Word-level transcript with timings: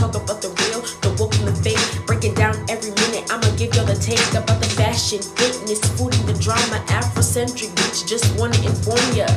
talk 0.00 0.16
about 0.16 0.40
the 0.40 0.48
real, 0.64 0.80
the 1.04 1.12
woke 1.20 1.36
and 1.44 1.48
the 1.52 1.56
fake. 1.60 1.80
Breaking 2.06 2.34
down 2.34 2.56
every 2.72 2.90
minute, 3.04 3.28
I'ma 3.28 3.44
give 3.60 3.74
y'all 3.76 3.84
the 3.84 3.94
take 4.00 4.20
about 4.32 4.58
the 4.60 4.70
fashion, 4.72 5.20
fitness, 5.36 5.80
food 6.00 6.16
and 6.16 6.26
the 6.26 6.36
drama. 6.40 6.80
Afrocentric 6.88 7.68
bitch, 7.76 8.08
just 8.08 8.24
wanna 8.40 8.56
inform 8.64 9.04
ya. 9.12 9.28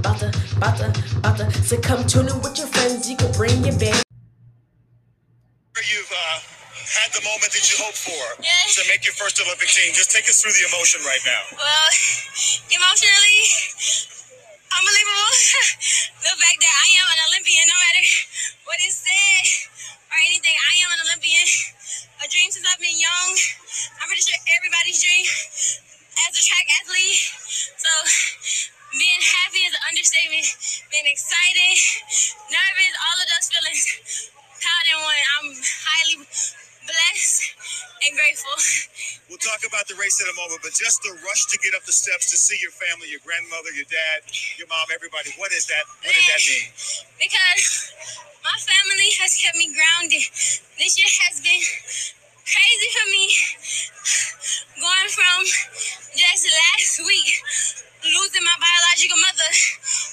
About 0.00 0.18
to, 0.24 0.32
about 0.56 0.76
to, 0.80 0.88
about 1.20 1.36
to. 1.38 1.46
So 1.62 1.76
come 1.80 2.06
tune 2.08 2.28
in 2.32 2.38
with 2.40 2.56
your 2.56 2.68
friends, 2.72 3.08
you 3.10 3.16
can 3.16 3.30
bring 3.36 3.60
your 3.64 3.76
band. 3.76 4.00
You've 5.76 6.08
uh, 6.08 6.40
had 6.96 7.12
the 7.12 7.20
moment 7.20 7.52
that 7.52 7.64
you 7.68 7.76
hoped 7.76 8.00
for 8.00 8.24
Yes. 8.40 8.80
to 8.80 8.82
make 8.88 9.04
your 9.04 9.12
first 9.14 9.36
Olympic 9.44 9.68
team. 9.68 9.92
Just 9.92 10.10
take 10.10 10.24
us 10.24 10.40
through 10.40 10.56
the 10.56 10.64
emotion 10.72 11.04
right 11.04 11.20
now. 11.28 11.42
Well, 11.52 11.88
emotionally, 12.80 13.38
unbelievable. 14.72 15.32
the 16.24 16.32
fact 16.32 16.58
that 16.64 16.72
I 16.72 16.86
am 17.04 17.06
an 17.12 17.20
Olympian, 17.28 17.64
no 17.68 17.76
matter 17.76 18.04
what 18.64 18.78
is 18.88 18.96
said 19.04 19.44
or 20.16 20.20
anything, 20.32 20.56
I 20.56 20.74
am 20.80 20.90
an 20.96 21.00
Olympian. 21.12 21.44
A 22.24 22.26
dream 22.32 22.48
since 22.48 22.64
I've 22.64 22.80
been 22.80 22.96
young. 22.96 23.30
I'm 24.00 24.08
pretty 24.08 24.24
sure 24.24 24.40
everybody's 24.56 25.04
dream 25.04 25.28
as 26.24 26.32
a 26.32 26.42
track 26.42 26.66
athlete. 26.80 27.20
So, 27.76 27.92
being 28.96 29.20
happy 29.20 29.68
is 29.68 29.76
an 29.76 29.84
understatement. 29.92 30.48
Being 30.88 31.08
excited, 31.12 31.76
nervous, 32.48 32.92
all 32.96 33.18
of 33.20 33.28
those 33.28 33.46
feelings. 33.52 33.84
Proud 34.56 34.84
and 34.88 35.00
one. 35.04 35.22
I'm 35.36 35.48
highly 35.60 36.16
blessed 36.88 37.40
and 38.08 38.12
grateful. 38.16 38.56
We'll 39.28 39.42
talk 39.44 39.60
about 39.68 39.84
the 39.92 39.98
race 40.00 40.16
in 40.24 40.28
a 40.32 40.36
moment, 40.40 40.64
but 40.64 40.72
just 40.72 41.04
the 41.04 41.12
rush 41.20 41.44
to 41.52 41.58
get 41.60 41.76
up 41.76 41.84
the 41.84 41.92
steps 41.92 42.32
to 42.32 42.38
see 42.40 42.56
your 42.64 42.72
family, 42.72 43.12
your 43.12 43.20
grandmother, 43.20 43.68
your 43.76 43.88
dad, 43.92 44.24
your 44.56 44.70
mom, 44.72 44.88
everybody. 44.94 45.36
What 45.36 45.52
is 45.52 45.68
that? 45.68 45.84
What 46.00 46.16
does 46.16 46.28
that 46.32 46.40
mean? 46.48 46.64
because 47.20 47.92
my 48.46 48.58
family 48.62 49.10
has 49.18 49.34
kept 49.42 49.58
me 49.58 49.74
grounded. 49.74 50.22
This 50.78 50.94
year 50.94 51.10
has 51.26 51.42
been 51.42 51.62
crazy 52.46 52.88
for 52.94 53.06
me. 53.10 53.26
Going 54.78 55.10
from 55.10 55.40
just 56.14 56.46
last 56.46 57.02
week 57.02 57.30
losing 58.06 58.44
my 58.46 58.54
biological 58.54 59.18
mother, 59.18 59.50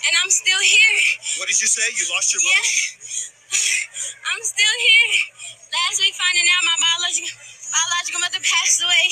and 0.09 0.14
I'm 0.17 0.31
still 0.34 0.58
here. 0.58 0.98
What 1.38 1.45
did 1.45 1.62
you 1.62 1.70
say? 1.70 1.86
You 1.94 2.09
lost 2.09 2.34
your 2.34 2.42
mother? 2.42 2.58
Yeah, 2.58 4.30
I'm 4.34 4.42
still 4.42 4.75
here. 4.81 5.09
Last 5.70 6.02
week, 6.02 6.18
finding 6.18 6.47
out 6.50 6.64
my 6.66 6.78
biological 6.81 7.30
biological 7.70 8.22
mother 8.22 8.42
passed 8.42 8.81
away, 8.81 9.06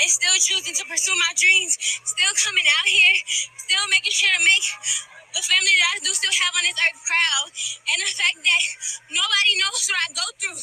and 0.00 0.08
still 0.08 0.36
choosing 0.40 0.76
to 0.76 0.84
pursue 0.88 1.16
my 1.16 1.32
dreams. 1.36 1.76
Still 2.08 2.32
coming 2.40 2.64
out 2.64 2.88
here, 2.88 3.14
still 3.56 3.84
making 3.92 4.12
sure 4.12 4.32
to 4.32 4.42
make 4.44 4.64
the 5.34 5.42
family 5.44 5.74
that 5.80 5.88
I 5.92 5.96
do 6.04 6.12
still 6.14 6.32
have 6.32 6.54
on 6.56 6.64
this 6.64 6.78
earth 6.78 7.00
proud. 7.04 7.48
And 7.92 7.98
the 8.04 8.10
fact 8.12 8.38
that 8.40 8.62
nobody 9.12 9.52
knows 9.60 9.82
what 9.88 10.00
I 10.00 10.08
go 10.16 10.26
through. 10.40 10.60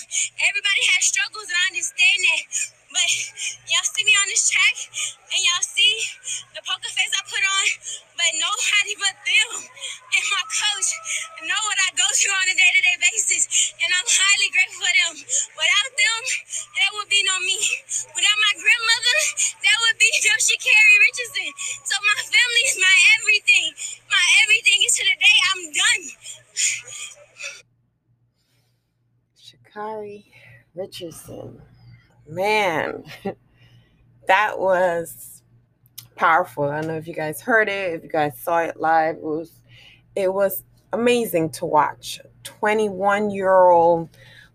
Everybody 0.50 0.84
has 0.95 1.03
struggles, 1.09 1.48
and 1.50 1.58
I 1.58 1.66
understand 1.76 2.20
that. 2.30 2.44
But 2.89 3.09
y'all 3.70 3.86
see 3.86 4.03
me 4.06 4.14
on 4.17 4.28
this 4.34 4.50
track, 4.50 4.78
and 5.30 5.39
y'all 5.45 5.66
see 5.66 5.95
the 6.58 6.61
poker 6.66 6.89
face 6.89 7.14
I 7.14 7.22
put 7.30 7.44
on, 7.45 7.66
but 8.17 8.31
nobody 8.42 8.94
but 8.98 9.16
them 9.26 9.50
and 9.61 10.26
my 10.34 10.44
coach 10.50 10.89
know 11.45 11.61
what 11.70 11.80
I 11.86 11.89
go 11.95 12.08
through 12.17 12.33
on 12.36 12.48
a 12.50 12.56
day-to-day 12.58 12.98
basis, 13.00 13.76
and 13.78 13.89
I'm 13.94 14.09
highly 14.09 14.50
grateful 14.52 14.81
for 14.83 14.94
them. 14.94 15.16
Without 15.56 15.92
them, 15.95 16.22
there 16.76 16.92
would 16.98 17.09
be 17.09 17.22
no 17.26 17.36
me. 17.45 17.58
Without 18.17 18.39
my 18.42 18.54
grandmother, 18.58 19.17
that 19.64 19.78
would 19.86 19.98
be 20.02 20.09
no 20.28 20.36
Sha'Carri 20.42 20.95
Richardson. 21.06 21.50
So 21.86 21.95
my 22.02 22.20
family 22.26 22.64
is 22.67 22.78
my 22.81 22.98
everything. 23.22 23.67
My 24.09 24.26
everything 24.45 24.80
is 24.83 24.94
to 24.98 25.04
the 25.06 25.16
day 25.17 25.38
I'm 25.54 25.64
done. 25.72 26.04
Sha'Carri 29.38 30.26
Richardson. 30.75 31.62
Man, 32.28 33.03
that 34.28 34.59
was 34.59 35.42
powerful. 36.16 36.66
I 36.66 36.81
don't 36.81 36.88
know 36.88 36.98
if 36.98 37.08
you 37.08 37.14
guys 37.14 37.42
heard 37.42 37.70
it, 37.70 37.94
if 37.94 38.04
you 38.04 38.10
guys 38.10 38.38
saw 38.38 38.60
it 38.60 38.80
live. 38.80 39.16
It 39.16 39.23
was 39.23 39.52
it 40.16 40.33
was 40.33 40.64
amazing 40.94 41.52
to 41.52 41.66
watch. 41.66 42.20
21 42.44 43.32
year 43.32 43.70
old 43.70 44.10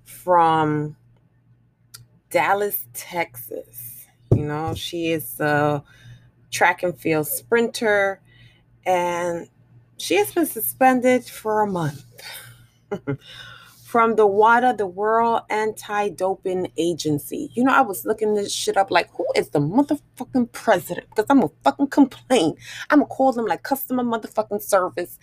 from 0.05 0.97
Dallas, 2.31 2.87
Texas. 2.93 4.06
You 4.34 4.44
know, 4.44 4.75
she 4.75 5.12
is 5.12 5.41
a 5.41 5.83
track 6.50 6.83
and 6.83 6.97
field 6.97 7.27
sprinter 7.27 8.21
and 8.87 9.49
she 9.97 10.16
has 10.16 10.33
been 10.33 10.47
suspended 10.47 11.25
for 11.25 11.62
a 11.62 11.66
month. 11.66 12.05
from 13.94 14.16
the 14.16 14.27
WADA, 14.27 14.75
the 14.77 14.88
World 14.88 15.43
Anti 15.50 16.09
Doping 16.09 16.66
Agency. 16.77 17.53
You 17.55 17.62
know, 17.62 17.72
I 17.72 17.82
was 17.82 18.05
looking 18.05 18.34
this 18.34 18.53
shit 18.53 18.77
up 18.77 18.91
like, 18.91 19.09
who 19.12 19.25
is 19.37 19.50
the 19.50 19.60
motherfucking 19.60 20.50
president? 20.50 21.09
Because 21.10 21.27
I'm 21.31 21.38
gonna 21.38 21.53
fucking 21.62 21.87
complain. 21.87 22.56
I'm 22.91 22.99
gonna 22.99 23.06
call 23.06 23.33
them 23.33 23.47
like 23.47 23.62
customer 23.62 24.03
motherfucking 24.03 24.62
service. 24.62 25.16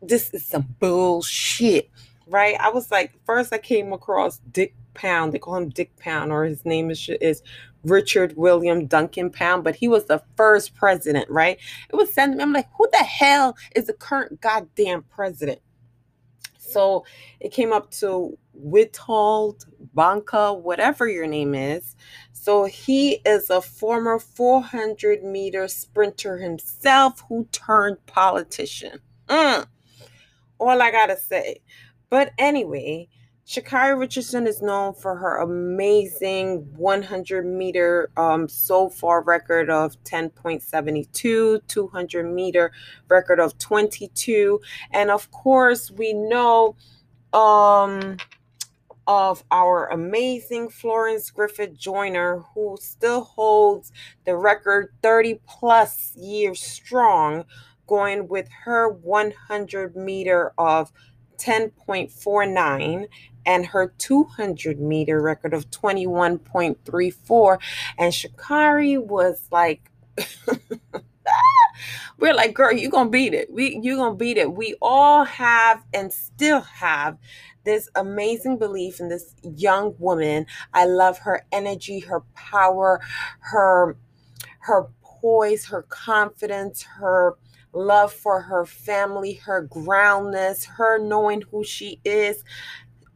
This 0.00 0.32
is 0.32 0.42
some 0.42 0.74
bullshit, 0.80 1.90
right? 2.26 2.56
I 2.58 2.70
was 2.70 2.90
like, 2.90 3.12
first 3.26 3.52
I 3.52 3.58
came 3.58 3.92
across 3.92 4.38
Dick 4.50 4.74
Pound. 4.94 5.34
They 5.34 5.38
call 5.38 5.56
him 5.56 5.68
Dick 5.68 5.94
Pound, 5.98 6.32
or 6.32 6.44
his 6.44 6.64
name 6.64 6.90
is, 6.90 7.06
is 7.20 7.42
Richard 7.84 8.38
William 8.38 8.86
Duncan 8.86 9.28
Pound, 9.28 9.64
but 9.64 9.76
he 9.76 9.86
was 9.86 10.06
the 10.06 10.22
first 10.34 10.74
president, 10.74 11.28
right? 11.28 11.58
It 11.90 11.96
was 11.96 12.14
sending 12.14 12.38
me, 12.38 12.44
I'm 12.44 12.54
like, 12.54 12.68
who 12.78 12.88
the 12.90 13.04
hell 13.04 13.54
is 13.76 13.84
the 13.84 13.92
current 13.92 14.40
goddamn 14.40 15.02
president? 15.10 15.60
So 16.64 17.04
it 17.40 17.52
came 17.52 17.72
up 17.72 17.90
to 17.92 18.38
Witold 18.58 19.64
Banka, 19.94 20.52
whatever 20.52 21.08
your 21.08 21.26
name 21.26 21.54
is. 21.54 21.96
So 22.32 22.64
he 22.64 23.20
is 23.24 23.50
a 23.50 23.60
former 23.60 24.18
400 24.18 25.22
meter 25.22 25.68
sprinter 25.68 26.38
himself 26.38 27.22
who 27.28 27.46
turned 27.52 28.04
politician. 28.06 29.00
Mm. 29.28 29.66
All 30.58 30.82
I 30.82 30.90
gotta 30.90 31.16
say. 31.16 31.60
But 32.10 32.32
anyway, 32.38 33.08
Sha'Carri 33.46 33.98
Richardson 33.98 34.46
is 34.46 34.62
known 34.62 34.94
for 34.94 35.16
her 35.16 35.36
amazing 35.36 36.66
100 36.76 37.44
meter 37.44 38.08
um, 38.16 38.48
so 38.48 38.88
far 38.88 39.22
record 39.22 39.68
of 39.68 40.02
10.72, 40.04 41.60
200 41.68 42.24
meter 42.24 42.72
record 43.08 43.40
of 43.40 43.58
22, 43.58 44.60
and 44.92 45.10
of 45.10 45.30
course 45.30 45.90
we 45.90 46.14
know 46.14 46.74
um, 47.34 48.16
of 49.06 49.44
our 49.50 49.88
amazing 49.88 50.70
Florence 50.70 51.30
Griffith 51.30 51.76
Joyner, 51.76 52.42
who 52.54 52.78
still 52.80 53.24
holds 53.24 53.92
the 54.24 54.36
record 54.36 54.88
30 55.02 55.40
plus 55.46 56.16
years 56.16 56.62
strong, 56.62 57.44
going 57.86 58.26
with 58.26 58.48
her 58.64 58.88
100 58.88 59.94
meter 59.94 60.54
of 60.56 60.90
10.49 61.36 63.08
and 63.46 63.66
her 63.66 63.92
200 63.98 64.80
meter 64.80 65.20
record 65.20 65.54
of 65.54 65.70
21.34 65.70 67.58
and 67.98 68.12
Sha'Carri 68.12 69.04
was 69.04 69.48
like 69.50 69.90
we're 72.18 72.34
like 72.34 72.54
girl 72.54 72.72
you're 72.72 72.90
gonna 72.90 73.10
beat 73.10 73.34
it. 73.34 73.52
We 73.52 73.78
you're 73.82 73.96
gonna 73.96 74.14
beat 74.14 74.38
it. 74.38 74.52
We 74.52 74.76
all 74.80 75.24
have 75.24 75.84
and 75.92 76.12
still 76.12 76.60
have 76.60 77.18
this 77.64 77.88
amazing 77.94 78.58
belief 78.58 79.00
in 79.00 79.08
this 79.08 79.34
young 79.42 79.94
woman. 79.98 80.46
I 80.72 80.86
love 80.86 81.18
her 81.18 81.44
energy 81.52 82.00
her 82.00 82.20
power 82.34 83.00
her 83.40 83.96
her 84.60 84.86
poise 85.02 85.66
her 85.66 85.82
confidence 85.82 86.82
her 86.82 87.34
love 87.72 88.12
for 88.12 88.42
her 88.42 88.64
family 88.64 89.34
her 89.34 89.62
groundness 89.62 90.64
her 90.64 90.98
knowing 90.98 91.42
who 91.50 91.64
she 91.64 92.00
is 92.04 92.44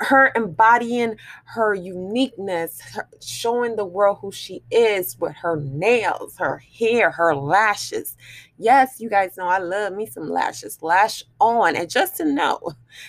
her 0.00 0.30
embodying 0.36 1.16
her 1.44 1.74
uniqueness, 1.74 2.80
her 2.94 3.08
showing 3.20 3.76
the 3.76 3.84
world 3.84 4.18
who 4.20 4.30
she 4.30 4.62
is 4.70 5.18
with 5.18 5.34
her 5.36 5.56
nails, 5.56 6.36
her 6.38 6.58
hair, 6.58 7.10
her 7.10 7.34
lashes. 7.34 8.16
Yes, 8.58 9.00
you 9.00 9.10
guys 9.10 9.36
know 9.36 9.46
I 9.46 9.58
love 9.58 9.94
me 9.94 10.06
some 10.06 10.28
lashes. 10.28 10.78
Lash 10.82 11.24
on. 11.40 11.76
And 11.76 11.90
just 11.90 12.16
to 12.16 12.24
know 12.24 12.60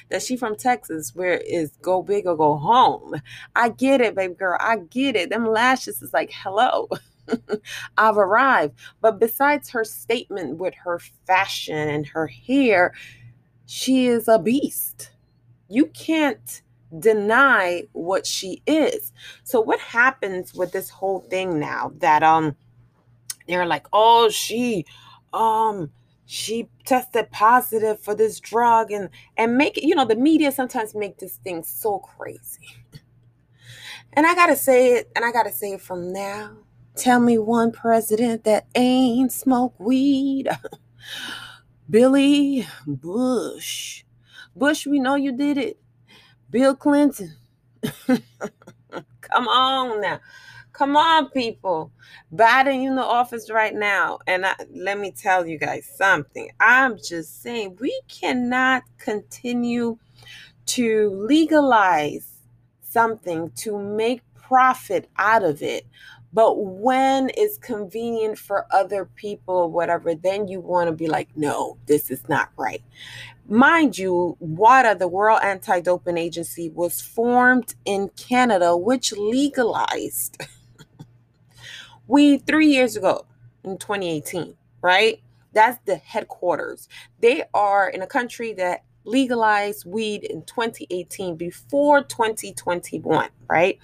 that 0.10 0.24
she 0.24 0.36
from 0.36 0.56
Texas, 0.56 1.16
where 1.16 1.38
is 1.38 1.78
go 1.82 2.02
big 2.02 2.26
or 2.26 2.36
go 2.36 2.58
home. 2.58 3.22
I 3.56 3.70
get 3.70 4.02
it, 4.02 4.16
baby 4.16 4.34
girl. 4.34 4.58
I 4.60 4.78
get 4.78 5.16
it. 5.16 5.30
Them 5.30 5.46
lashes 5.46 6.02
is 6.02 6.14
like, 6.14 6.32
hello. 6.34 6.90
I've 7.98 8.18
arrived. 8.18 8.74
But 9.02 9.20
besides 9.20 9.70
her 9.70 9.84
statement 9.84 10.58
with 10.58 10.74
her 10.84 11.00
fashion 11.28 11.88
and 11.88 12.08
her 12.08 12.28
hair, 12.28 12.94
she 13.68 14.08
is 14.08 14.28
a 14.28 14.40
beast. 14.40 15.12
You 15.68 15.86
can't 15.88 16.64
deny 16.98 17.84
what 17.94 18.26
she 18.26 18.62
is. 18.66 19.12
So 19.44 19.62
what 19.62 19.80
happens 19.80 20.54
with 20.54 20.72
this 20.72 20.90
whole 20.90 21.20
thing 21.20 21.60
now 21.60 21.92
that 21.98 22.24
um 22.24 22.56
they're 23.48 23.66
like, 23.66 23.88
"Oh, 23.94 24.30
she 24.30 24.86
um 25.34 25.92
she 26.26 26.70
tested 26.86 27.32
positive 27.32 28.00
for 28.00 28.14
this 28.14 28.40
drug 28.40 28.92
and 28.92 29.10
and 29.38 29.58
make 29.58 29.78
it, 29.78 29.84
you 29.84 29.96
know, 29.96 30.06
the 30.06 30.16
media 30.16 30.52
sometimes 30.52 30.94
make 30.94 31.18
this 31.18 31.38
thing 31.38 31.64
so 31.64 32.00
crazy. 32.00 32.68
And 34.14 34.26
I 34.26 34.36
gotta 34.36 34.56
say 34.56 34.94
it, 34.94 35.12
and 35.16 35.26
I 35.26 35.32
gotta 35.32 35.52
say 35.52 35.74
it 35.74 35.82
from 35.82 36.14
now. 36.14 36.58
Tell 36.96 37.20
me 37.20 37.38
one 37.38 37.72
president 37.72 38.44
that 38.44 38.68
ain't 38.76 39.32
smoke 39.32 39.80
weed. 39.80 40.50
Billy 41.90 42.68
Bush. 42.86 44.04
Bush, 44.56 44.86
we 44.86 45.00
know 45.00 45.16
you 45.16 45.32
did 45.36 45.58
it. 45.58 45.80
Bill 46.50 46.76
Clinton. 46.76 47.36
Come 48.08 49.48
on 49.48 50.02
now. 50.02 50.20
Come 50.74 50.96
on, 50.96 51.30
people. 51.30 51.92
Biden 52.34 52.86
in 52.86 52.96
the 52.96 53.04
office 53.04 53.50
right 53.52 53.76
now. 53.76 54.20
And 54.28 54.46
I, 54.46 54.56
let 54.74 54.98
me 54.98 55.12
tell 55.12 55.46
you 55.46 55.58
guys 55.58 55.86
something. 55.96 56.50
I'm 56.60 56.98
just 56.98 57.42
saying 57.42 57.78
we 57.80 58.00
cannot 58.08 58.84
continue 58.98 59.98
to 60.68 61.10
legalize 61.10 62.28
something 62.82 63.52
to 63.58 63.78
make 63.78 64.22
profit 64.36 65.10
out 65.18 65.44
of 65.44 65.62
it. 65.62 65.86
But 66.32 66.64
when 66.64 67.32
it's 67.36 67.58
convenient 67.58 68.38
for 68.38 68.68
other 68.72 69.06
people, 69.06 69.72
whatever, 69.72 70.14
then 70.14 70.48
you 70.48 70.60
want 70.60 70.88
to 70.88 70.92
be 70.92 71.08
like, 71.08 71.30
no, 71.36 71.78
this 71.88 72.12
is 72.12 72.28
not 72.30 72.50
right. 72.56 72.84
Mind 73.48 73.98
you, 73.98 74.38
WADA, 74.40 74.96
the 75.00 75.08
World 75.08 75.40
Anti 75.44 75.82
Doping 75.82 76.18
Agency, 76.18 76.70
was 76.70 77.02
formed 77.02 77.74
in 77.84 78.10
Canada, 78.10 78.78
which 78.78 79.12
legalized 79.14 80.40
weed 82.08 82.46
three 82.46 82.68
years 82.68 82.96
ago 82.96 83.26
in 83.64 83.80
2018, 83.80 84.56
right? 84.84 85.20
That's 85.54 85.80
the 85.86 85.96
headquarters. 85.96 86.88
They 87.22 87.44
are 87.56 87.90
in 87.90 88.04
a 88.04 88.08
country 88.08 88.54
that 88.54 88.84
legalized 89.10 89.86
weed 89.86 90.24
in 90.24 90.44
2018 90.44 91.36
before 91.36 92.04
2021, 92.04 93.30
right? 93.50 93.80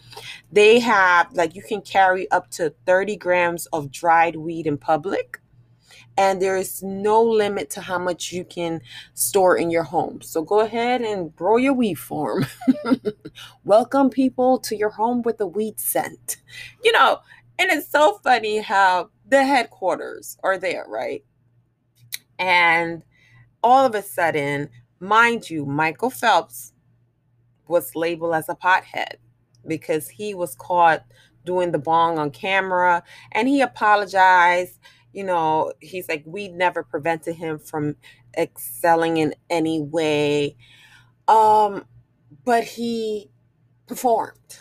They 0.52 0.80
have, 0.80 1.34
like, 1.34 1.56
you 1.56 1.62
can 1.62 1.82
carry 1.82 2.30
up 2.32 2.50
to 2.52 2.74
30 2.86 3.18
grams 3.18 3.66
of 3.68 3.92
dried 3.92 4.36
weed 4.36 4.68
in 4.68 4.78
public 4.78 5.40
and 6.18 6.42
there 6.42 6.56
is 6.56 6.82
no 6.82 7.22
limit 7.22 7.70
to 7.72 7.82
how 7.82 8.00
much 8.00 8.32
you 8.32 8.46
can 8.46 8.82
store 9.14 9.58
in 9.58 9.70
your 9.70 9.84
home. 9.84 10.22
So 10.22 10.42
go 10.42 10.62
ahead 10.62 11.02
and 11.02 11.36
grow 11.36 11.58
your 11.58 11.74
weed 11.74 11.96
farm. 11.96 12.46
Welcome 13.66 14.10
people 14.10 14.60
to 14.60 14.76
your 14.76 14.92
home 14.92 15.22
with 15.24 15.42
a 15.42 15.48
weed 15.48 15.80
scent. 15.80 16.38
You 16.84 16.94
know, 16.94 17.20
and 17.60 17.70
it's 17.70 17.90
so 17.90 18.20
funny 18.24 18.60
how 18.60 19.10
the 19.28 19.44
headquarters 19.44 20.38
are 20.44 20.58
there, 20.58 20.86
right? 20.88 21.24
And 22.40 23.04
all 23.64 23.86
of 23.86 23.96
a 23.96 24.02
sudden, 24.02 24.70
mind 25.08 25.50
you, 25.50 25.66
Michael 25.66 26.10
Phelps 26.10 26.74
was 27.68 27.96
labeled 27.96 28.36
as 28.36 28.50
a 28.50 28.56
pothead 28.56 29.16
because 29.68 30.10
he 30.10 30.34
was 30.34 30.56
caught 30.56 31.06
doing 31.46 31.72
the 31.72 31.80
bong 31.80 32.18
on 32.20 32.32
camera 32.32 33.04
and 33.32 33.48
he 33.48 33.62
apologized 33.62 34.80
you 35.16 35.24
know, 35.24 35.72
he's 35.80 36.10
like, 36.10 36.24
we 36.26 36.50
never 36.50 36.84
prevented 36.84 37.36
him 37.36 37.58
from 37.58 37.96
excelling 38.38 39.16
in 39.16 39.34
any 39.50 39.82
way. 39.82 40.58
Um, 41.30 41.86
but 42.44 42.64
he 42.64 43.32
performed. 43.88 44.60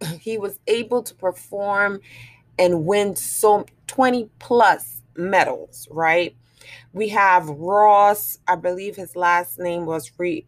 He 0.20 0.36
was 0.36 0.58
able 0.66 1.04
to 1.04 1.14
perform 1.14 2.00
and 2.58 2.86
win 2.86 3.14
so 3.14 3.66
20 3.86 4.30
plus 4.40 5.02
medals, 5.16 5.86
right? 5.92 6.34
We 6.92 7.08
have 7.10 7.48
Ross, 7.48 8.38
I 8.48 8.56
believe 8.56 8.96
his 8.96 9.16
last 9.16 9.58
name 9.58 9.86
was 9.86 10.12
Re 10.18 10.46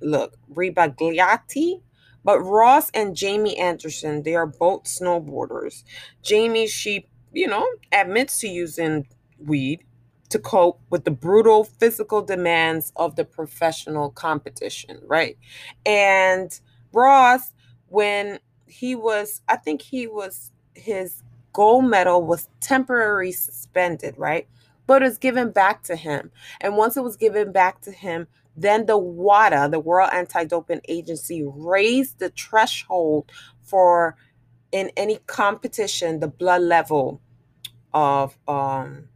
look, 0.00 0.36
Rebagliati. 0.54 1.82
But 2.24 2.40
Ross 2.40 2.90
and 2.94 3.16
Jamie 3.16 3.58
Anderson, 3.58 4.22
they 4.22 4.34
are 4.36 4.46
both 4.46 4.84
snowboarders. 4.84 5.84
Jamie, 6.22 6.68
she 6.68 7.06
you 7.32 7.46
know, 7.46 7.66
admits 7.92 8.40
to 8.40 8.48
using 8.48 9.06
weed 9.44 9.84
to 10.30 10.38
cope 10.38 10.80
with 10.90 11.04
the 11.04 11.10
brutal 11.10 11.64
physical 11.64 12.22
demands 12.22 12.92
of 12.96 13.16
the 13.16 13.24
professional 13.24 14.10
competition, 14.10 15.00
right? 15.06 15.36
And 15.84 16.58
Ross, 16.92 17.52
when 17.88 18.38
he 18.66 18.94
was, 18.94 19.42
I 19.48 19.56
think 19.56 19.82
he 19.82 20.06
was, 20.06 20.52
his 20.74 21.22
gold 21.52 21.84
medal 21.86 22.22
was 22.22 22.48
temporarily 22.60 23.32
suspended, 23.32 24.14
right? 24.16 24.48
But 24.86 25.02
it 25.02 25.06
was 25.06 25.18
given 25.18 25.50
back 25.50 25.82
to 25.84 25.96
him. 25.96 26.30
And 26.60 26.76
once 26.76 26.96
it 26.96 27.04
was 27.04 27.16
given 27.16 27.52
back 27.52 27.80
to 27.82 27.92
him, 27.92 28.26
then 28.56 28.86
the 28.86 28.98
WADA, 28.98 29.68
the 29.70 29.80
World 29.80 30.10
Anti 30.12 30.44
Doping 30.44 30.80
Agency, 30.88 31.44
raised 31.44 32.18
the 32.18 32.30
threshold 32.30 33.30
for 33.62 34.16
in 34.70 34.90
any 34.96 35.18
competition 35.26 36.20
the 36.20 36.28
blood 36.28 36.62
level 36.62 37.20
of 37.94 38.36
um, 38.48 39.08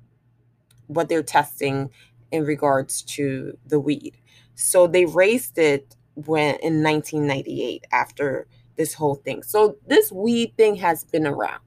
what 0.87 1.09
they're 1.09 1.23
testing 1.23 1.91
in 2.31 2.45
regards 2.45 3.03
to 3.03 3.57
the 3.67 3.81
weed. 3.81 4.17
So 4.55 4.87
they 4.87 5.05
raised 5.05 5.59
it 5.59 5.97
when 6.15 6.57
in 6.57 6.83
1998 6.83 7.85
after 7.93 8.47
this 8.77 8.95
whole 8.95 9.17
thing. 9.17 9.43
So 9.43 9.77
this 9.87 10.13
weed 10.13 10.55
thing 10.57 10.77
has 10.77 11.05
been 11.05 11.27
around. 11.27 11.61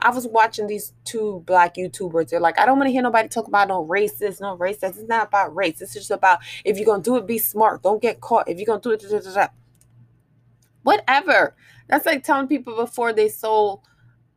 I 0.00 0.10
was 0.10 0.26
watching 0.26 0.66
these 0.66 0.92
two 1.04 1.42
black 1.46 1.76
YouTubers. 1.76 2.28
They're 2.28 2.40
like, 2.40 2.58
I 2.58 2.66
don't 2.66 2.78
want 2.78 2.88
to 2.88 2.92
hear 2.92 3.02
nobody 3.02 3.28
talk 3.28 3.48
about 3.48 3.68
no 3.68 3.86
racist, 3.86 4.40
no 4.40 4.56
racist. 4.56 4.98
It's 4.98 5.08
not 5.08 5.28
about 5.28 5.54
race. 5.54 5.80
It's 5.80 5.94
just 5.94 6.10
about 6.10 6.40
if 6.64 6.76
you're 6.76 6.86
gonna 6.86 7.02
do 7.02 7.16
it, 7.16 7.26
be 7.26 7.38
smart. 7.38 7.82
Don't 7.82 8.02
get 8.02 8.20
caught. 8.20 8.48
If 8.48 8.58
you're 8.58 8.66
gonna 8.66 8.80
do 8.80 8.90
it, 8.90 9.50
whatever. 10.82 11.54
That's 11.88 12.06
like 12.06 12.24
telling 12.24 12.48
people 12.48 12.76
before 12.76 13.12
they 13.12 13.28
sold 13.28 13.80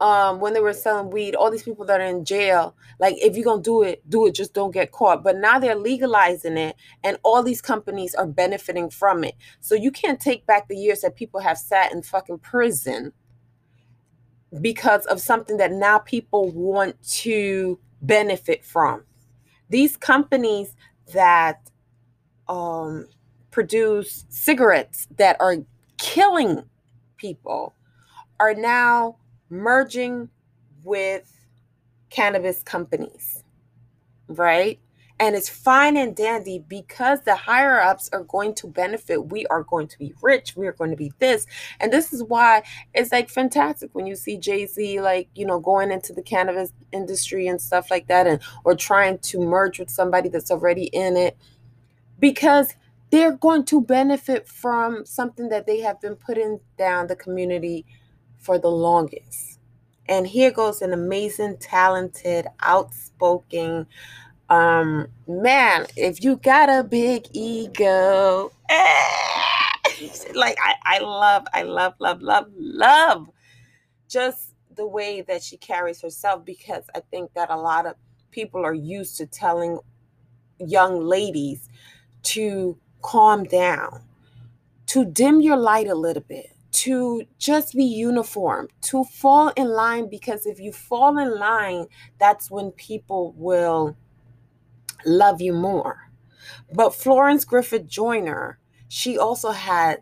um 0.01 0.39
when 0.41 0.53
they 0.53 0.59
were 0.59 0.73
selling 0.73 1.09
weed 1.09 1.35
all 1.35 1.49
these 1.49 1.63
people 1.63 1.85
that 1.85 2.01
are 2.01 2.05
in 2.05 2.25
jail 2.25 2.75
like 2.99 3.15
if 3.17 3.35
you're 3.35 3.45
gonna 3.45 3.61
do 3.61 3.81
it 3.81 4.07
do 4.09 4.27
it 4.27 4.35
just 4.35 4.53
don't 4.53 4.73
get 4.73 4.91
caught 4.91 5.23
but 5.23 5.37
now 5.37 5.57
they're 5.57 5.75
legalizing 5.75 6.57
it 6.57 6.75
and 7.03 7.17
all 7.23 7.41
these 7.41 7.61
companies 7.61 8.13
are 8.13 8.27
benefiting 8.27 8.89
from 8.89 9.23
it 9.23 9.35
so 9.61 9.73
you 9.73 9.91
can't 9.91 10.19
take 10.19 10.45
back 10.45 10.67
the 10.67 10.75
years 10.75 10.99
that 10.99 11.15
people 11.15 11.39
have 11.39 11.57
sat 11.57 11.93
in 11.93 12.01
fucking 12.01 12.37
prison 12.39 13.13
because 14.61 15.05
of 15.07 15.19
something 15.19 15.57
that 15.57 15.71
now 15.71 15.99
people 15.99 16.51
want 16.51 17.01
to 17.03 17.79
benefit 18.01 18.63
from 18.63 19.03
these 19.69 19.97
companies 19.97 20.75
that 21.13 21.69
um 22.47 23.07
produce 23.51 24.25
cigarettes 24.29 25.07
that 25.17 25.37
are 25.39 25.55
killing 25.97 26.61
people 27.17 27.73
are 28.39 28.53
now 28.53 29.15
merging 29.49 30.29
with 30.83 31.31
cannabis 32.09 32.61
companies, 32.63 33.43
right? 34.27 34.79
And 35.17 35.33
it's 35.33 35.47
fine 35.47 35.95
and 35.95 36.13
dandy 36.13 36.59
because 36.59 37.21
the 37.21 37.35
higher 37.35 37.79
ups 37.79 38.09
are 38.11 38.23
going 38.23 38.53
to 38.55 38.67
benefit. 38.67 39.27
We 39.27 39.45
are 39.45 39.63
going 39.63 39.87
to 39.87 39.97
be 39.97 40.13
rich. 40.21 40.57
We 40.57 40.67
are 40.67 40.73
going 40.73 40.89
to 40.91 40.97
be 40.97 41.13
this. 41.19 41.47
And 41.79 41.91
this 41.91 42.11
is 42.11 42.21
why 42.21 42.63
it's 42.93 43.13
like 43.13 43.29
fantastic 43.29 43.95
when 43.95 44.05
you 44.05 44.15
see 44.15 44.37
Jay 44.37 44.65
Z, 44.65 44.99
like, 44.99 45.29
you 45.33 45.45
know, 45.45 45.59
going 45.59 45.89
into 45.89 46.11
the 46.11 46.21
cannabis 46.21 46.73
industry 46.91 47.47
and 47.47 47.61
stuff 47.61 47.89
like 47.89 48.07
that, 48.07 48.27
and 48.27 48.41
or 48.65 48.75
trying 48.75 49.19
to 49.19 49.39
merge 49.39 49.79
with 49.79 49.89
somebody 49.89 50.27
that's 50.27 50.51
already 50.51 50.85
in 50.85 51.15
it 51.15 51.37
because 52.19 52.75
they're 53.09 53.37
going 53.37 53.63
to 53.65 53.79
benefit 53.79 54.47
from 54.47 55.05
something 55.05 55.47
that 55.47 55.65
they 55.65 55.79
have 55.79 56.01
been 56.01 56.15
putting 56.15 56.59
down 56.77 57.07
the 57.07 57.15
community 57.15 57.85
for 58.37 58.59
the 58.59 58.67
longest. 58.69 59.59
And 60.07 60.27
here 60.27 60.51
goes 60.51 60.81
an 60.81 60.93
amazing, 60.93 61.57
talented, 61.57 62.47
outspoken 62.61 63.87
um 64.49 65.07
man. 65.27 65.87
If 65.95 66.23
you 66.23 66.37
got 66.37 66.69
a 66.69 66.83
big 66.83 67.27
ego, 67.33 68.51
like 70.33 70.57
I, 70.61 70.75
I 70.83 70.99
love, 70.99 71.45
I 71.53 71.63
love, 71.63 71.93
love, 71.99 72.21
love, 72.21 72.47
love 72.55 73.29
just 74.07 74.53
the 74.75 74.85
way 74.85 75.21
that 75.21 75.41
she 75.41 75.57
carries 75.57 76.01
herself 76.01 76.45
because 76.45 76.83
I 76.93 76.99
think 76.99 77.33
that 77.33 77.49
a 77.49 77.55
lot 77.55 77.85
of 77.85 77.95
people 78.31 78.65
are 78.65 78.73
used 78.73 79.17
to 79.17 79.25
telling 79.25 79.79
young 80.59 80.99
ladies 81.01 81.69
to 82.23 82.77
calm 83.01 83.43
down, 83.45 84.01
to 84.87 85.05
dim 85.05 85.41
your 85.41 85.57
light 85.57 85.87
a 85.87 85.95
little 85.95 86.23
bit 86.23 86.55
to 86.75 87.23
just 87.39 87.73
be 87.73 87.85
uniform, 87.85 88.67
to 88.81 89.05
fall 89.05 89.47
in 89.55 89.69
line, 89.69 90.09
because 90.09 90.45
if 90.45 90.59
you 90.59 90.73
fall 90.73 91.17
in 91.17 91.39
line, 91.39 91.87
that's 92.19 92.51
when 92.51 92.69
people 92.71 93.33
will 93.37 93.95
love 95.05 95.41
you 95.41 95.53
more. 95.53 96.09
But 96.73 96.95
Florence 96.95 97.45
Griffith 97.45 97.87
Joyner, 97.87 98.59
she 98.87 99.17
also 99.17 99.51
had 99.51 100.01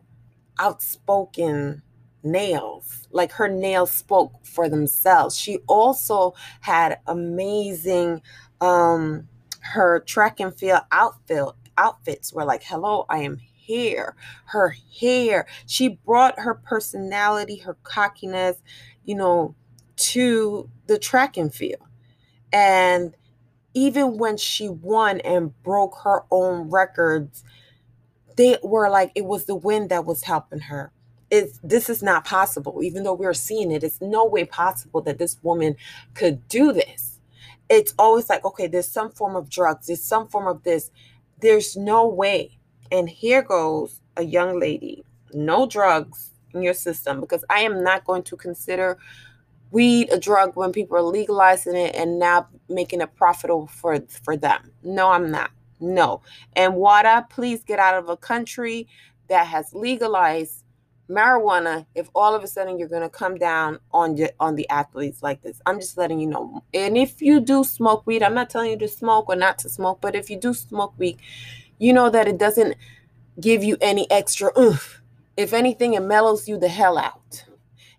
outspoken 0.59 1.81
nails. 2.23 3.07
Like 3.11 3.33
her 3.33 3.47
nails 3.47 3.91
spoke 3.91 4.45
for 4.45 4.69
themselves. 4.69 5.37
She 5.37 5.59
also 5.67 6.33
had 6.61 6.99
amazing 7.07 8.21
um 8.61 9.27
her 9.61 9.99
track 10.01 10.39
and 10.39 10.53
field 10.53 10.81
outfit 10.91 11.45
outfits 11.77 12.33
were 12.33 12.45
like, 12.45 12.63
hello, 12.63 13.05
I 13.09 13.19
am 13.19 13.39
hair, 13.67 14.15
her 14.45 14.75
hair. 14.99 15.47
She 15.65 15.99
brought 16.05 16.39
her 16.39 16.53
personality, 16.53 17.57
her 17.57 17.77
cockiness, 17.83 18.61
you 19.05 19.15
know, 19.15 19.55
to 19.95 20.69
the 20.87 20.99
track 20.99 21.37
and 21.37 21.53
field. 21.53 21.81
And 22.51 23.15
even 23.73 24.17
when 24.17 24.37
she 24.37 24.69
won 24.69 25.19
and 25.21 25.53
broke 25.63 25.97
her 26.03 26.23
own 26.31 26.69
records, 26.69 27.43
they 28.35 28.57
were 28.63 28.89
like 28.89 29.11
it 29.15 29.25
was 29.25 29.45
the 29.45 29.55
wind 29.55 29.89
that 29.89 30.05
was 30.05 30.23
helping 30.23 30.59
her. 30.59 30.91
It's, 31.31 31.59
this 31.63 31.89
is 31.89 32.03
not 32.03 32.25
possible, 32.25 32.83
even 32.83 33.03
though 33.03 33.13
we're 33.13 33.33
seeing 33.33 33.71
it. 33.71 33.83
It's 33.83 34.01
no 34.01 34.25
way 34.25 34.45
possible 34.45 35.01
that 35.01 35.17
this 35.17 35.37
woman 35.41 35.75
could 36.13 36.47
do 36.47 36.71
this. 36.71 37.19
It's 37.69 37.95
always 37.97 38.29
like, 38.29 38.45
okay, 38.45 38.67
there's 38.67 38.87
some 38.87 39.11
form 39.11 39.35
of 39.35 39.49
drugs, 39.49 39.87
there's 39.87 40.03
some 40.03 40.27
form 40.27 40.47
of 40.47 40.63
this. 40.63 40.91
There's 41.39 41.75
no 41.75 42.07
way. 42.07 42.59
And 42.91 43.09
here 43.09 43.41
goes 43.41 43.99
a 44.15 44.23
young 44.23 44.59
lady, 44.59 45.03
no 45.33 45.65
drugs 45.65 46.31
in 46.53 46.61
your 46.61 46.75
system, 46.75 47.19
because 47.19 47.43
I 47.49 47.61
am 47.61 47.83
not 47.83 48.05
going 48.05 48.23
to 48.23 48.37
consider 48.37 48.99
weed 49.73 50.07
a 50.11 50.19
drug 50.19 50.55
when 50.55 50.71
people 50.71 50.95
are 50.95 51.01
legalizing 51.01 51.75
it 51.75 51.95
and 51.95 52.19
now 52.19 52.47
making 52.69 53.01
it 53.01 53.13
profitable 53.15 53.67
for 53.67 53.99
for 54.23 54.37
them. 54.37 54.71
No, 54.83 55.09
I'm 55.09 55.31
not. 55.31 55.51
No. 55.79 56.21
And 56.55 56.75
WADA, 56.75 57.27
please 57.29 57.63
get 57.63 57.79
out 57.79 57.95
of 57.95 58.07
a 58.07 58.15
country 58.15 58.87
that 59.27 59.47
has 59.47 59.73
legalized 59.73 60.63
marijuana 61.09 61.85
if 61.95 62.09
all 62.15 62.33
of 62.33 62.43
a 62.43 62.47
sudden 62.47 62.79
you're 62.79 62.87
going 62.87 63.01
to 63.01 63.09
come 63.09 63.37
down 63.37 63.79
on 63.91 64.15
your, 64.15 64.29
on 64.39 64.55
the 64.55 64.69
athletes 64.69 65.21
like 65.21 65.41
this. 65.41 65.59
I'm 65.65 65.79
just 65.79 65.97
letting 65.97 66.19
you 66.19 66.27
know. 66.27 66.63
And 66.73 66.97
if 66.97 67.21
you 67.21 67.41
do 67.41 67.63
smoke 67.63 68.05
weed, 68.05 68.23
I'm 68.23 68.35
not 68.35 68.49
telling 68.49 68.71
you 68.71 68.77
to 68.77 68.87
smoke 68.87 69.27
or 69.27 69.35
not 69.35 69.57
to 69.59 69.69
smoke, 69.69 69.99
but 69.99 70.15
if 70.15 70.29
you 70.29 70.37
do 70.37 70.53
smoke 70.53 70.93
weed, 70.97 71.17
you 71.79 71.91
know 71.91 72.09
that 72.09 72.27
it 72.27 72.37
doesn't 72.37 72.77
give 73.41 73.63
you 73.63 73.75
any 73.81 74.09
extra 74.09 74.51
oomph. 74.57 75.01
If 75.35 75.51
anything, 75.51 75.95
it 75.95 76.01
mellows 76.01 76.47
you 76.47 76.57
the 76.57 76.69
hell 76.69 76.97
out. 76.97 77.45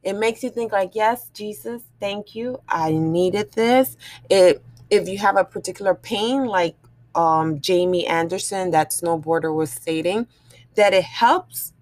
It 0.05 0.15
makes 0.15 0.45
you 0.45 0.51
think 0.51 0.73
like, 0.73 0.93
yes, 0.95 1.31
Jesus, 1.35 1.83
thank 2.01 2.37
you. 2.37 2.61
I 2.69 2.93
needed 2.93 3.53
this. 3.53 3.99
It 4.31 4.65
if 4.91 5.09
you 5.09 5.19
have 5.19 5.37
a 5.39 5.45
particular 5.45 5.95
pain, 5.95 6.47
like 6.47 6.77
um, 7.17 7.61
Jamie 7.61 8.07
Anderson, 8.07 8.73
that 8.73 8.93
snowboarder, 8.93 9.55
was 9.55 9.73
stating, 9.73 10.29
that 10.77 10.95
it 10.95 11.05
helps 11.05 11.75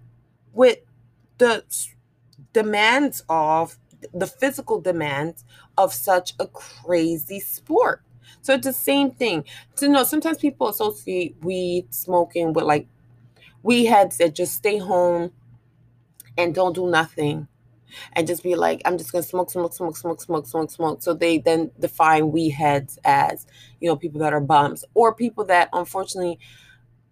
with 0.53 0.79
the 1.39 1.63
demands 2.53 3.23
of 3.29 3.77
the 4.13 4.27
physical 4.27 4.81
demands 4.81 5.45
of 5.77 5.93
such 5.93 6.33
a 6.39 6.47
crazy 6.47 7.39
sport. 7.39 8.03
So 8.41 8.53
it's 8.55 8.67
the 8.67 8.73
same 8.73 9.11
thing. 9.11 9.45
To 9.77 9.89
know 9.89 10.03
sometimes 10.03 10.37
people 10.39 10.69
associate 10.69 11.35
weed 11.41 11.93
smoking 11.93 12.53
with 12.53 12.65
like 12.65 12.87
we 13.63 13.85
had 13.85 14.13
said 14.13 14.35
just 14.35 14.55
stay 14.55 14.77
home 14.77 15.31
and 16.37 16.55
don't 16.55 16.73
do 16.75 16.89
nothing 16.89 17.47
and 18.13 18.27
just 18.27 18.43
be 18.43 18.55
like, 18.55 18.81
I'm 18.85 18.97
just 18.97 19.11
gonna 19.11 19.23
smoke, 19.23 19.51
smoke, 19.51 19.73
smoke, 19.73 19.95
smoke, 19.97 20.21
smoke, 20.21 20.45
smoke, 20.45 20.71
smoke. 20.71 21.03
So 21.03 21.13
they 21.13 21.37
then 21.37 21.71
define 21.79 22.31
we 22.31 22.49
heads 22.49 22.99
as, 23.03 23.45
you 23.79 23.89
know, 23.89 23.95
people 23.95 24.19
that 24.21 24.33
are 24.33 24.41
bums 24.41 24.85
or 24.93 25.13
people 25.13 25.45
that 25.45 25.69
unfortunately 25.73 26.39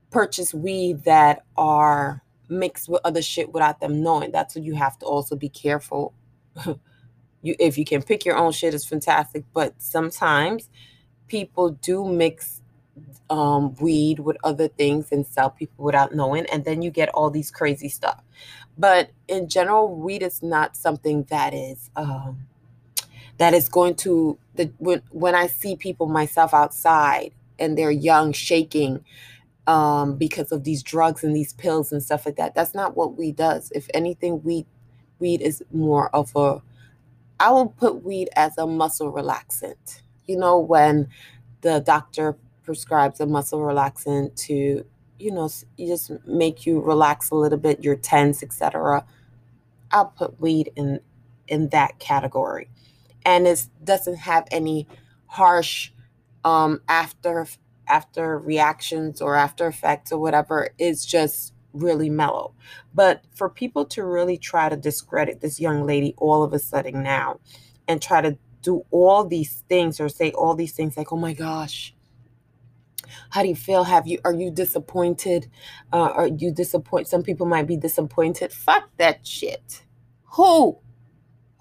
purchase 0.09 0.53
weed 0.53 1.03
that 1.05 1.45
are 1.57 2.21
mixed 2.50 2.89
with 2.89 3.01
other 3.03 3.21
shit 3.21 3.51
without 3.51 3.79
them 3.79 4.03
knowing. 4.03 4.31
That's 4.31 4.55
what 4.55 4.63
you 4.63 4.75
have 4.75 5.00
to 5.00 5.05
also 5.05 5.35
be 5.35 5.50
careful. 5.50 6.13
you 6.65 7.55
if 7.59 7.77
you 7.77 7.85
can 7.85 8.01
pick 8.01 8.25
your 8.25 8.38
own 8.38 8.51
shit 8.51 8.73
is 8.73 8.85
fantastic, 8.85 9.45
but 9.53 9.73
sometimes 9.81 10.69
people 11.27 11.71
do 11.71 12.05
mix 12.05 12.60
um, 13.31 13.75
weed 13.75 14.19
with 14.19 14.38
other 14.43 14.67
things 14.67 15.11
and 15.11 15.25
sell 15.25 15.50
people 15.50 15.85
without 15.85 16.13
knowing, 16.13 16.45
and 16.47 16.65
then 16.65 16.83
you 16.83 16.91
get 16.91 17.09
all 17.09 17.31
these 17.31 17.50
crazy 17.50 17.89
stuff. 17.89 18.21
But 18.77 19.11
in 19.27 19.47
general, 19.50 19.95
weed 19.95 20.21
is 20.21 20.43
not 20.43 20.75
something 20.75 21.23
that 21.29 21.53
is 21.53 21.89
um, 21.95 22.47
that 23.38 23.53
is 23.53 23.69
going 23.69 23.95
to 23.97 24.38
the 24.55 24.71
when 24.79 25.01
when 25.11 25.33
I 25.33 25.47
see 25.47 25.75
people 25.77 26.07
myself 26.07 26.53
outside 26.53 27.31
and 27.57 27.77
they're 27.77 27.91
young 27.91 28.33
shaking 28.33 29.05
um, 29.67 30.17
because 30.17 30.51
of 30.51 30.65
these 30.65 30.83
drugs 30.83 31.23
and 31.23 31.35
these 31.35 31.53
pills 31.53 31.91
and 31.93 32.03
stuff 32.03 32.25
like 32.25 32.35
that. 32.35 32.53
That's 32.55 32.75
not 32.75 32.97
what 32.97 33.17
weed 33.17 33.38
does. 33.38 33.71
If 33.73 33.88
anything, 33.93 34.43
weed 34.43 34.65
weed 35.19 35.41
is 35.41 35.63
more 35.71 36.13
of 36.15 36.35
a 36.35 36.61
I 37.39 37.51
will 37.51 37.69
put 37.69 38.03
weed 38.03 38.29
as 38.35 38.57
a 38.57 38.67
muscle 38.67 39.13
relaxant. 39.13 40.01
You 40.27 40.38
know, 40.38 40.59
when 40.59 41.09
the 41.61 41.79
doctor 41.79 42.38
prescribes 42.71 43.19
a 43.19 43.25
muscle 43.25 43.59
relaxant 43.59 44.33
to 44.47 44.85
you 45.21 45.31
know, 45.31 45.49
just 45.77 46.11
make 46.25 46.65
you 46.65 46.81
relax 46.81 47.29
a 47.29 47.35
little 47.35 47.57
bit, 47.57 47.83
you're 47.83 47.95
tense, 47.95 48.41
etc. 48.41 49.05
I'll 49.91 50.07
put 50.07 50.39
weed 50.39 50.71
in 50.75 51.01
in 51.47 51.69
that 51.69 51.99
category. 51.99 52.69
And 53.25 53.45
it 53.45 53.67
doesn't 53.83 54.17
have 54.17 54.47
any 54.51 54.87
harsh 55.27 55.91
um 56.43 56.81
after 56.87 57.45
after 57.87 58.39
reactions 58.39 59.21
or 59.21 59.35
after 59.35 59.67
effects 59.67 60.11
or 60.11 60.19
whatever. 60.19 60.69
It's 60.79 61.05
just 61.05 61.53
really 61.73 62.09
mellow. 62.09 62.53
But 62.93 63.23
for 63.35 63.49
people 63.49 63.85
to 63.85 64.03
really 64.03 64.37
try 64.37 64.69
to 64.69 64.75
discredit 64.75 65.41
this 65.41 65.59
young 65.59 65.85
lady 65.85 66.15
all 66.17 66.41
of 66.41 66.53
a 66.53 66.59
sudden 66.59 67.03
now 67.03 67.39
and 67.87 68.01
try 68.01 68.21
to 68.21 68.37
do 68.61 68.85
all 68.91 69.25
these 69.25 69.63
things 69.69 69.99
or 69.99 70.09
say 70.09 70.31
all 70.31 70.55
these 70.55 70.73
things 70.73 70.97
like, 70.97 71.11
oh 71.11 71.17
my 71.17 71.33
gosh, 71.33 71.93
how 73.29 73.41
do 73.41 73.47
you 73.47 73.55
feel? 73.55 73.83
Have 73.83 74.07
you 74.07 74.19
are 74.25 74.33
you 74.33 74.51
disappointed? 74.51 75.49
Uh, 75.91 76.11
are 76.13 76.27
you 76.27 76.51
disappointed? 76.51 77.07
Some 77.07 77.23
people 77.23 77.45
might 77.45 77.67
be 77.67 77.77
disappointed. 77.77 78.51
Fuck 78.51 78.89
that 78.97 79.25
shit. 79.25 79.83
Who? 80.33 80.79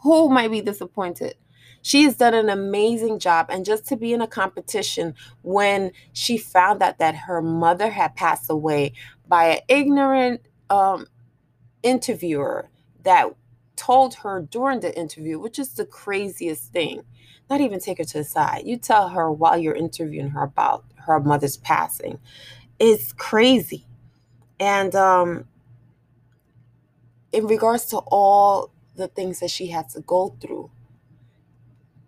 Who 0.03 0.31
might 0.31 0.51
be 0.51 0.61
disappointed? 0.61 1.35
She 1.83 2.05
has 2.05 2.17
done 2.17 2.35
an 2.35 2.51
amazing 2.51 3.19
job. 3.19 3.47
And 3.51 3.65
just 3.65 3.87
to 3.89 3.97
be 3.97 4.13
in 4.13 4.21
a 4.21 4.27
competition 4.27 5.15
when 5.43 5.93
she 6.13 6.37
found 6.37 6.83
out 6.83 6.99
that 6.99 7.15
her 7.15 7.41
mother 7.41 7.91
had 7.91 8.17
passed 8.17 8.51
away 8.51 8.93
by 9.27 9.45
an 9.47 9.59
ignorant 9.69 10.43
um, 10.69 11.07
interviewer 11.83 12.69
that 13.03 13.31
told 13.81 14.15
her 14.17 14.43
during 14.43 14.81
the 14.81 14.97
interview, 14.99 15.39
which 15.39 15.59
is 15.59 15.75
the 15.75 15.87
craziest 15.87 16.73
thing. 16.73 17.03
Not 17.49 17.63
even 17.63 17.81
take 17.81 17.99
her 17.99 18.05
to 18.05 18.19
the 18.19 18.25
side. 18.25 18.63
You 18.67 18.77
tell 18.77 19.09
her 19.09 19.33
while 19.33 19.59
you're 19.59 19.75
interviewing 19.75 20.31
her 20.31 20.43
about 20.43 20.85
her 21.07 21.19
mother's 21.19 21.57
passing. 21.57 22.19
It's 22.79 23.13
crazy. 23.15 23.87
And 24.61 24.95
um, 24.95 25.47
in 27.33 27.47
regards 27.47 27.87
to 27.87 27.99
all 27.99 28.71
the 28.97 29.09
things 29.09 29.41
that 29.41 29.51
she 29.51 29.69
had 29.69 29.89
to 29.91 30.01
go 30.01 30.37
through, 30.41 30.71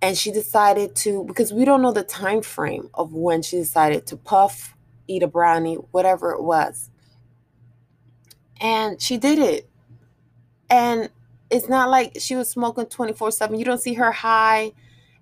and 0.02 0.18
she 0.18 0.32
decided 0.32 0.96
to 0.96 1.24
because 1.24 1.52
we 1.52 1.64
don't 1.64 1.80
know 1.80 1.92
the 1.92 2.02
time 2.04 2.42
frame 2.42 2.90
of 2.94 3.14
when 3.14 3.40
she 3.42 3.56
decided 3.56 4.06
to 4.08 4.16
puff, 4.16 4.76
eat 5.08 5.22
a 5.22 5.28
brownie, 5.28 5.76
whatever 5.92 6.32
it 6.32 6.42
was. 6.42 6.90
And 8.60 9.00
she 9.00 9.16
did 9.16 9.38
it. 9.38 9.68
And 10.70 11.10
it's 11.52 11.68
not 11.68 11.90
like 11.90 12.16
she 12.18 12.34
was 12.34 12.48
smoking 12.48 12.86
24/7. 12.86 13.58
You 13.58 13.64
don't 13.64 13.80
see 13.80 13.94
her 13.94 14.10
high 14.10 14.72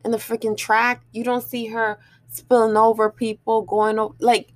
in 0.05 0.13
the 0.13 0.17
freaking 0.17 0.57
track. 0.57 1.03
You 1.13 1.25
don't 1.25 1.43
see 1.43 1.67
her 1.67 1.99
spilling 2.29 2.77
over 2.77 3.11
people, 3.11 3.63
going 3.63 3.99
over 3.99 4.15
like 4.21 4.53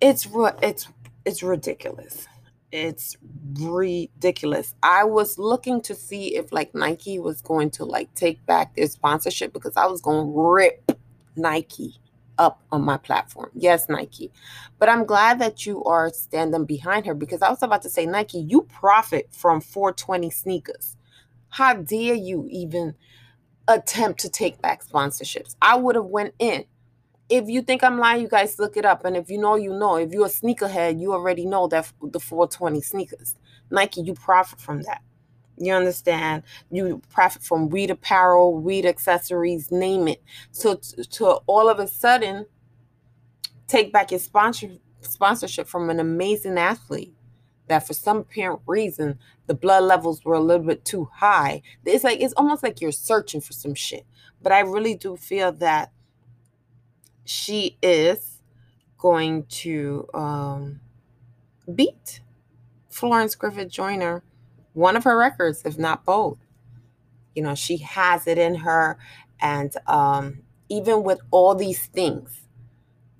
it's 0.00 0.28
it's 0.62 0.88
it's 1.24 1.42
ridiculous. 1.42 2.28
It's 2.70 3.16
ridiculous. 3.60 4.74
I 4.82 5.04
was 5.04 5.38
looking 5.38 5.80
to 5.82 5.94
see 5.94 6.36
if 6.36 6.52
like 6.52 6.74
Nike 6.74 7.18
was 7.18 7.40
going 7.42 7.70
to 7.72 7.84
like 7.84 8.14
take 8.14 8.44
back 8.46 8.76
their 8.76 8.86
sponsorship 8.88 9.52
because 9.52 9.76
I 9.76 9.86
was 9.86 10.00
going 10.00 10.26
to 10.26 10.40
rip 10.40 10.92
Nike 11.34 11.98
up 12.38 12.62
on 12.72 12.82
my 12.82 12.96
platform. 12.96 13.50
Yes, 13.54 13.88
Nike. 13.88 14.32
But 14.78 14.88
I'm 14.88 15.04
glad 15.04 15.38
that 15.40 15.66
you 15.66 15.84
are 15.84 16.10
standing 16.10 16.64
behind 16.64 17.06
her 17.06 17.14
because 17.14 17.42
I 17.42 17.50
was 17.50 17.62
about 17.62 17.82
to 17.82 17.90
say, 17.90 18.06
Nike, 18.06 18.38
you 18.38 18.62
profit 18.62 19.28
from 19.32 19.60
420 19.60 20.30
sneakers. 20.30 20.96
How 21.50 21.74
dare 21.74 22.14
you 22.14 22.46
even 22.50 22.94
attempt 23.68 24.20
to 24.20 24.28
take 24.28 24.60
back 24.60 24.84
sponsorships. 24.84 25.56
I 25.60 25.76
would 25.76 25.96
have 25.96 26.06
went 26.06 26.34
in. 26.38 26.64
If 27.28 27.48
you 27.48 27.62
think 27.62 27.82
I'm 27.82 27.98
lying, 27.98 28.22
you 28.22 28.28
guys 28.28 28.58
look 28.58 28.76
it 28.76 28.84
up. 28.84 29.04
And 29.04 29.16
if 29.16 29.30
you 29.30 29.38
know, 29.38 29.54
you 29.54 29.72
know. 29.72 29.96
If 29.96 30.12
you're 30.12 30.26
a 30.26 30.30
sneakerhead, 30.30 31.00
you 31.00 31.12
already 31.12 31.46
know 31.46 31.66
that 31.68 31.90
the 32.02 32.20
420 32.20 32.80
sneakers. 32.82 33.36
Nike, 33.70 34.02
you 34.02 34.14
profit 34.14 34.60
from 34.60 34.82
that. 34.82 35.02
You 35.56 35.74
understand? 35.74 36.42
You 36.70 37.02
profit 37.10 37.42
from 37.42 37.68
weed 37.68 37.90
apparel, 37.90 38.54
weed 38.58 38.86
accessories, 38.86 39.70
name 39.70 40.08
it. 40.08 40.22
So 40.50 40.76
to, 40.76 41.04
to 41.04 41.26
all 41.46 41.68
of 41.68 41.78
a 41.78 41.86
sudden 41.86 42.46
take 43.66 43.92
back 43.92 44.10
your 44.10 44.20
sponsor, 44.20 44.70
sponsorship 45.00 45.66
from 45.66 45.90
an 45.90 46.00
amazing 46.00 46.58
athlete 46.58 47.14
that 47.68 47.86
for 47.86 47.94
some 47.94 48.18
apparent 48.18 48.60
reason 48.66 49.18
the 49.46 49.54
blood 49.54 49.84
levels 49.84 50.24
were 50.24 50.34
a 50.34 50.40
little 50.40 50.66
bit 50.66 50.84
too 50.84 51.08
high. 51.14 51.62
It's 51.84 52.04
like 52.04 52.20
it's 52.20 52.34
almost 52.34 52.62
like 52.62 52.80
you're 52.80 52.92
searching 52.92 53.40
for 53.40 53.52
some 53.52 53.74
shit. 53.74 54.04
But 54.42 54.52
I 54.52 54.60
really 54.60 54.94
do 54.94 55.16
feel 55.16 55.52
that 55.52 55.92
she 57.24 57.78
is 57.82 58.40
going 58.98 59.44
to 59.46 60.08
um 60.14 60.80
beat 61.72 62.20
Florence 62.90 63.34
Griffith 63.34 63.70
Joyner, 63.70 64.22
one 64.74 64.96
of 64.96 65.04
her 65.04 65.16
records, 65.16 65.62
if 65.64 65.78
not 65.78 66.04
both. 66.04 66.38
You 67.34 67.42
know, 67.42 67.54
she 67.54 67.78
has 67.78 68.26
it 68.26 68.38
in 68.38 68.56
her. 68.56 68.98
And 69.40 69.74
um, 69.86 70.42
even 70.68 71.02
with 71.02 71.20
all 71.30 71.54
these 71.54 71.86
things, 71.86 72.42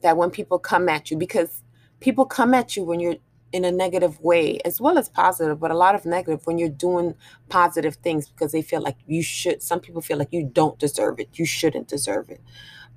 that 0.02 0.16
when 0.16 0.30
people 0.30 0.59
come 0.59 0.88
at 0.88 1.11
you, 1.11 1.16
because 1.16 1.62
people 2.00 2.26
come 2.26 2.54
at 2.54 2.76
you 2.76 2.85
when 2.85 3.00
you're 3.00 3.16
in 3.52 3.64
a 3.64 3.71
negative 3.71 4.21
way 4.21 4.59
as 4.64 4.80
well 4.80 4.99
as 4.99 5.09
positive, 5.09 5.61
but 5.61 5.71
a 5.71 5.76
lot 5.76 5.94
of 5.94 6.06
negative 6.06 6.47
when 6.47 6.59
you're 6.59 6.68
doing 6.68 7.14
positive 7.49 7.97
things 7.97 8.28
because 8.28 8.52
they 8.52 8.62
feel 8.62 8.80
like 8.80 8.97
you 9.06 9.23
should. 9.23 9.62
Some 9.62 9.80
people 9.80 10.00
feel 10.00 10.18
like 10.18 10.32
you 10.32 10.42
don't 10.42 10.78
deserve 10.78 11.21
it. 11.21 11.28
You 11.35 11.44
shouldn't 11.44 11.88
deserve 11.88 12.30
it. 12.30 12.40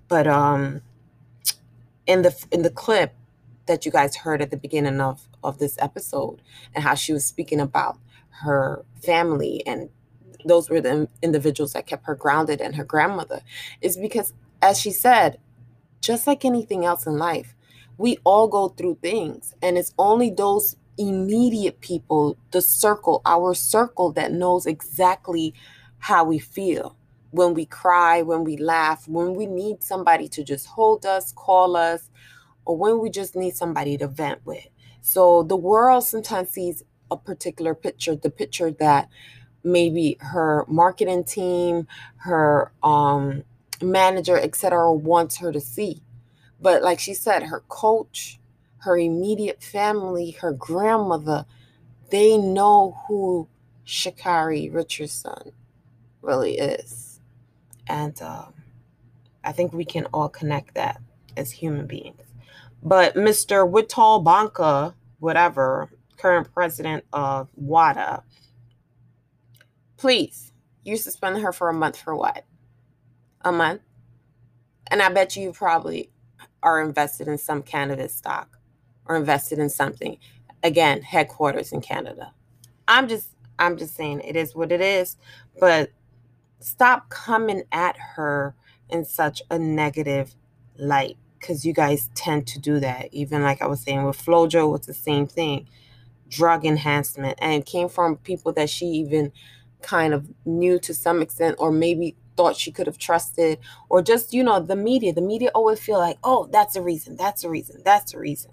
But 0.08 0.28
um 0.28 0.82
in 2.08 2.22
the 2.22 2.46
in 2.52 2.62
the 2.62 2.70
clip 2.70 3.14
that 3.66 3.86
you 3.86 3.92
guys 3.92 4.18
heard 4.18 4.42
at 4.42 4.52
the 4.52 4.58
beginning 4.58 5.02
of 5.02 5.28
of 5.44 5.58
this 5.60 5.78
episode 5.80 6.42
and 6.74 6.84
how 6.84 6.96
she 6.96 7.14
was 7.14 7.26
speaking 7.26 7.60
about 7.60 7.98
her 8.42 8.84
family 9.04 9.64
and 9.66 9.90
those 10.46 10.70
were 10.70 10.82
the 10.82 11.08
individuals 11.22 11.74
that 11.74 11.88
kept 11.88 12.06
her 12.06 12.16
grounded 12.16 12.62
and 12.62 12.76
her 12.76 12.84
grandmother 12.84 13.42
is 13.82 13.98
because 13.98 14.34
as 14.62 14.80
she 14.80 14.92
said 14.92 15.40
just 16.02 16.28
like 16.28 16.46
anything 16.46 16.86
else 16.86 17.06
in 17.08 17.18
life 17.18 17.56
we 17.98 18.18
all 18.24 18.48
go 18.48 18.70
through 18.70 18.98
things 19.02 19.56
and 19.62 19.78
it's 19.78 19.94
only 19.98 20.30
those 20.30 20.76
immediate 20.98 21.82
people 21.82 22.38
the 22.52 22.62
circle 22.62 23.22
our 23.26 23.54
circle 23.54 24.12
that 24.12 24.32
knows 24.32 24.66
exactly 24.66 25.54
how 26.00 26.24
we 26.24 26.38
feel. 26.40 26.96
When 27.32 27.54
we 27.54 27.66
cry 27.66 28.22
when 28.22 28.44
we 28.46 28.56
laugh 28.58 29.08
when 29.08 29.34
we 29.34 29.46
need 29.46 29.84
somebody 29.84 30.30
to 30.30 30.44
just 30.44 30.68
hold 30.68 31.06
us 31.06 31.34
call 31.34 31.76
us 31.76 32.10
or 32.66 32.78
when 32.78 33.00
we 33.00 33.10
just 33.10 33.36
need 33.36 33.56
somebody 33.56 33.98
to 33.98 34.08
vent 34.08 34.40
with. 34.46 34.68
So 35.02 35.44
the 35.44 35.58
world 35.58 36.06
sometimes 36.06 36.50
sees 36.50 36.84
a 37.12 37.18
particular 37.18 37.76
picture 37.76 38.16
the 38.16 38.30
picture 38.30 38.72
that 38.72 39.10
maybe 39.64 40.18
her 40.20 40.66
marketing 40.68 41.24
team 41.24 41.88
her 42.18 42.72
um 42.84 43.44
manager 43.82 44.38
etc 44.38 44.92
wants 44.92 45.38
her 45.38 45.52
to 45.52 45.60
see 45.60 46.02
but 46.60 46.82
like 46.82 47.00
she 47.00 47.14
said, 47.14 47.44
her 47.44 47.62
coach, 47.68 48.40
her 48.78 48.98
immediate 48.98 49.62
family, 49.62 50.32
her 50.32 50.52
grandmother, 50.52 51.46
they 52.10 52.38
know 52.38 52.98
who 53.08 53.48
Sha'Carri 53.86 54.74
Richardson 54.74 55.52
really 56.22 56.58
is. 56.58 57.20
And 57.88 58.20
um, 58.22 58.54
I 59.44 59.52
think 59.52 59.74
we 59.74 59.86
can 59.86 60.06
all 60.08 60.30
connect 60.30 60.74
that 60.76 61.02
as 61.38 61.52
human 61.52 61.86
beings. 61.86 62.22
But 62.82 63.16
Mr. 63.16 63.70
Witold 63.70 64.24
Banka, 64.24 64.96
whatever, 65.20 65.90
current 66.18 66.54
president 66.54 67.06
of 67.14 67.50
WADA, 67.56 68.24
please, 69.98 70.52
you 70.84 70.98
suspended 70.98 71.42
her 71.44 71.52
for 71.52 71.70
a 71.70 71.74
month 71.74 71.98
for 71.98 72.16
what? 72.16 72.46
A 73.42 73.52
month? 73.52 73.82
And 74.92 75.02
I 75.02 75.10
bet 75.10 75.36
you 75.36 75.52
probably 75.52 76.12
are 76.62 76.82
invested 76.82 77.28
in 77.28 77.38
some 77.38 77.62
cannabis 77.62 78.14
stock 78.14 78.58
or 79.06 79.16
invested 79.16 79.60
in 79.60 79.70
something. 79.70 80.18
Again, 80.64 81.02
headquarters 81.02 81.72
in 81.72 81.82
Canada. 81.82 82.34
I'm 82.88 83.08
just 83.08 83.30
I'm 83.58 83.78
just 83.78 83.96
saying 83.96 84.22
it 84.22 84.36
is 84.36 84.56
what 84.56 84.72
it 84.72 84.82
is, 84.82 85.18
but 85.60 85.92
stop 86.60 87.10
coming 87.10 87.64
at 87.72 87.96
her 87.98 88.56
in 88.90 89.06
such 89.06 89.42
a 89.50 89.58
negative 89.58 90.36
light 90.78 91.18
because 91.40 91.66
you 91.66 91.74
guys 91.74 92.10
tend 92.16 92.48
to 92.48 92.60
do 92.60 92.80
that. 92.80 93.14
Even 93.14 93.44
like 93.44 93.62
I 93.62 93.68
was 93.68 93.82
saying 93.82 94.04
with 94.04 94.24
Flojo, 94.24 94.76
it's 94.76 94.88
the 94.88 94.94
same 94.94 95.28
thing. 95.28 95.68
Drug 96.30 96.66
enhancement. 96.66 97.38
And 97.42 97.66
came 97.66 97.90
from 97.90 98.18
people 98.18 98.52
that 98.54 98.70
she 98.70 98.86
even 98.86 99.32
kind 99.82 100.14
of 100.14 100.28
knew 100.46 100.80
to 100.80 100.94
some 100.94 101.22
extent, 101.22 101.56
or 101.60 101.72
maybe 101.72 102.16
thought 102.36 102.56
she 102.56 102.72
could 102.72 102.88
have 102.88 102.98
trusted 102.98 103.60
or 103.90 104.02
just 104.02 104.34
you 104.34 104.44
know 104.44 104.60
the 104.60 104.76
media 104.76 105.14
the 105.14 105.22
media 105.22 105.50
always 105.56 105.80
feel 105.80 105.98
like 105.98 106.18
oh 106.24 106.48
that's 106.52 106.74
the 106.74 106.82
reason 106.82 107.16
that's 107.16 107.44
the 107.44 107.50
reason 107.50 107.82
that's 107.84 108.12
the 108.12 108.20
reason 108.20 108.52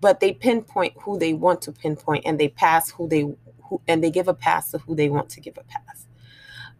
but 0.00 0.20
they 0.20 0.32
pinpoint 0.32 0.92
who 1.00 1.18
they 1.18 1.32
want 1.32 1.62
to 1.62 1.72
pinpoint 1.72 2.22
and 2.26 2.38
they 2.38 2.48
pass 2.48 2.90
who 2.90 3.08
they 3.08 3.20
who 3.64 3.80
and 3.88 4.02
they 4.04 4.10
give 4.10 4.28
a 4.28 4.34
pass 4.34 4.70
to 4.70 4.78
who 4.78 4.94
they 4.94 5.08
want 5.08 5.28
to 5.28 5.40
give 5.40 5.56
a 5.56 5.64
pass 5.64 6.06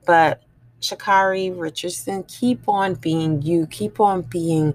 but 0.06 0.42
Sha'Carri 0.80 1.58
Richardson 1.58 2.24
keep 2.24 2.68
on 2.68 2.94
being 2.94 3.40
you 3.40 3.66
keep 3.66 4.00
on 4.00 4.22
being 4.22 4.74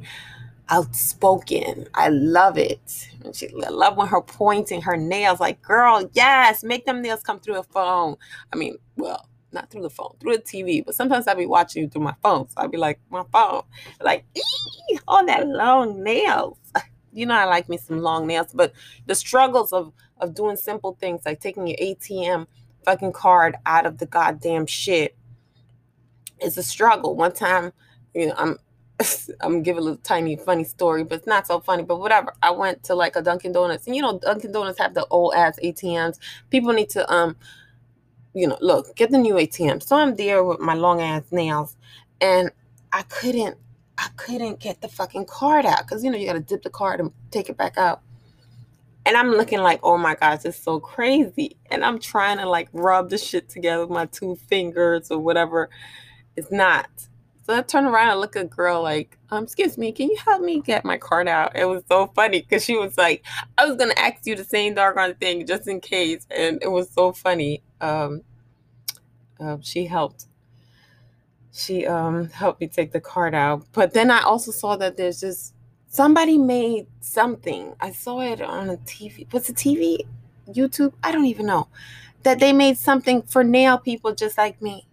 outspoken. 0.70 1.88
I 1.94 2.10
love 2.10 2.58
it. 2.58 3.08
She, 3.34 3.50
I 3.66 3.70
love 3.70 3.98
when 3.98 4.08
her 4.08 4.22
pointing 4.22 4.82
her 4.82 4.98
nails 4.98 5.40
like, 5.40 5.62
girl, 5.62 6.10
yes, 6.14 6.64
make 6.64 6.86
them 6.86 7.02
nails 7.02 7.24
come 7.24 7.40
through 7.40 7.58
a 7.58 7.64
phone. 7.64 8.16
I 8.54 8.56
mean, 8.56 8.78
well, 8.96 9.28
not 9.52 9.70
through 9.70 9.82
the 9.82 9.90
phone, 9.90 10.16
through 10.20 10.38
the 10.38 10.44
TV. 10.44 10.86
But 10.86 10.96
sometimes 10.96 11.28
I'd 11.28 11.38
be 11.38 11.46
watching 11.46 11.84
you 11.84 11.90
through 11.90 12.04
my 12.04 12.16
phone. 12.22 12.48
So 12.50 12.56
I'd 12.58 12.72
be 12.72 12.78
like, 12.78 13.00
my 13.10 13.24
phone, 13.32 13.64
like, 14.02 14.26
ee, 14.36 15.00
all 15.08 15.26
that 15.26 15.48
long 15.48 16.04
nails. 16.04 16.58
You 17.12 17.26
know, 17.26 17.34
I 17.34 17.46
like 17.46 17.68
me 17.68 17.78
some 17.78 18.02
long 18.04 18.28
nails, 18.28 18.52
but 18.54 18.72
the 19.08 19.16
struggles 19.16 19.74
of 19.74 19.92
of 20.20 20.36
doing 20.36 20.56
simple 20.56 20.96
things 21.02 21.22
like 21.26 21.42
taking 21.42 21.66
your 21.66 21.76
ATM 21.78 22.46
fucking 22.86 23.14
card 23.14 23.56
out 23.66 23.88
of 23.88 23.98
the 23.98 24.06
goddamn 24.06 24.68
shit 24.68 25.18
is 26.40 26.56
a 26.58 26.64
struggle. 26.64 27.16
One 27.16 27.34
time, 27.34 27.74
you 28.14 28.28
know, 28.28 28.36
I'm 28.38 28.58
I'm 29.42 29.64
give 29.64 29.78
a 29.78 29.82
little 29.82 29.98
tiny 29.98 30.36
funny 30.36 30.64
story, 30.64 31.04
but 31.04 31.20
it's 31.20 31.28
not 31.28 31.48
so 31.48 31.60
funny. 31.60 31.84
But 31.84 32.00
whatever. 32.00 32.34
I 32.42 32.52
went 32.52 32.84
to 32.86 32.96
like 32.96 33.16
a 33.16 33.22
Dunkin' 33.22 33.52
Donuts, 33.54 33.88
and 33.88 33.96
you 33.96 34.02
know, 34.02 34.20
Dunkin' 34.20 34.52
Donuts 34.52 34.80
have 34.80 34.94
the 34.94 35.06
old 35.08 35.34
ass 35.36 35.60
ATMs. 35.64 36.20
People 36.50 36.74
need 36.74 36.90
to 36.92 37.12
um 37.12 37.36
you 38.34 38.48
know, 38.48 38.58
look, 38.62 38.96
get 38.96 39.12
the 39.12 39.18
new 39.18 39.36
ATM. 39.36 39.82
So 39.82 39.96
I'm 39.96 40.16
there 40.16 40.44
with 40.44 40.60
my 40.60 40.76
long 40.76 41.02
ass 41.02 41.24
nails 41.32 41.76
and 42.22 42.52
I 42.92 43.02
couldn't 43.04 43.58
I 43.98 44.08
couldn't 44.16 44.60
get 44.60 44.82
the 44.82 44.88
fucking 44.88 45.26
card 45.26 45.66
out 45.66 45.80
because 45.80 46.04
you 46.04 46.12
know 46.12 46.18
you 46.18 46.26
gotta 46.26 46.40
dip 46.40 46.64
the 46.64 46.70
card 46.70 47.00
and 47.00 47.12
take 47.32 47.50
it 47.50 47.58
back 47.58 47.78
out. 47.78 48.02
And 49.06 49.18
I'm 49.18 49.32
looking 49.32 49.60
like, 49.60 49.80
oh 49.82 49.98
my 49.98 50.16
gosh, 50.16 50.46
it's 50.46 50.60
so 50.62 50.80
crazy. 50.80 51.58
And 51.72 51.84
I'm 51.84 52.00
trying 52.00 52.38
to 52.38 52.48
like 52.48 52.70
rub 52.74 53.10
the 53.10 53.18
shit 53.18 53.50
together 53.50 53.82
with 53.82 53.90
my 53.90 54.06
two 54.06 54.36
fingers 54.48 55.10
or 55.10 55.20
whatever. 55.20 55.70
It's 56.36 56.52
not. 56.52 56.90
So 57.50 57.58
I 57.58 57.64
turn 57.64 57.86
around 57.86 58.10
and 58.10 58.20
look 58.20 58.36
at 58.36 58.44
a 58.44 58.48
girl 58.48 58.84
like, 58.84 59.18
um, 59.32 59.46
excuse 59.46 59.76
me, 59.76 59.92
can 59.92 60.08
you 60.08 60.18
help 60.24 60.44
me 60.44 60.62
get 60.62 60.86
my 60.86 61.00
card 61.00 61.28
out? 61.28 61.56
It 61.56 61.66
was 61.66 61.82
so 61.90 62.06
funny 62.06 62.42
because 62.42 62.64
she 62.64 62.78
was 62.78 62.96
like, 62.96 63.26
I 63.58 63.66
was 63.66 63.76
gonna 63.76 63.96
ask 63.98 64.28
you 64.28 64.36
the 64.36 64.44
same 64.44 64.76
doggone 64.76 65.16
thing 65.16 65.48
just 65.48 65.68
in 65.68 65.82
case. 65.82 66.28
And 66.30 66.62
it 66.62 66.68
was 66.68 66.92
so 66.92 67.12
funny. 67.12 67.64
Um, 67.82 68.22
uh, 69.40 69.58
she 69.62 69.88
helped. 69.88 70.28
She 71.52 71.88
um, 71.88 72.30
helped 72.30 72.62
me 72.62 72.68
take 72.68 72.92
the 72.92 73.02
card 73.02 73.34
out. 73.34 73.66
But 73.72 73.96
then 73.96 74.12
I 74.12 74.22
also 74.22 74.52
saw 74.52 74.76
that 74.76 74.96
there's 74.96 75.20
just 75.20 75.56
somebody 75.88 76.38
made 76.38 76.86
something. 77.02 77.74
I 77.80 77.94
saw 77.94 78.22
it 78.22 78.44
on 78.44 78.70
a 78.70 78.78
TV. 78.78 79.26
What's 79.32 79.50
a 79.50 79.56
TV? 79.56 80.06
YouTube? 80.48 80.94
I 81.04 81.12
don't 81.12 81.26
even 81.26 81.48
know. 81.48 81.68
That 82.22 82.40
they 82.40 82.54
made 82.54 82.78
something 82.78 83.24
for 83.24 83.44
nail 83.44 83.80
people 83.80 84.14
just 84.14 84.38
like 84.38 84.62
me. 84.62 84.86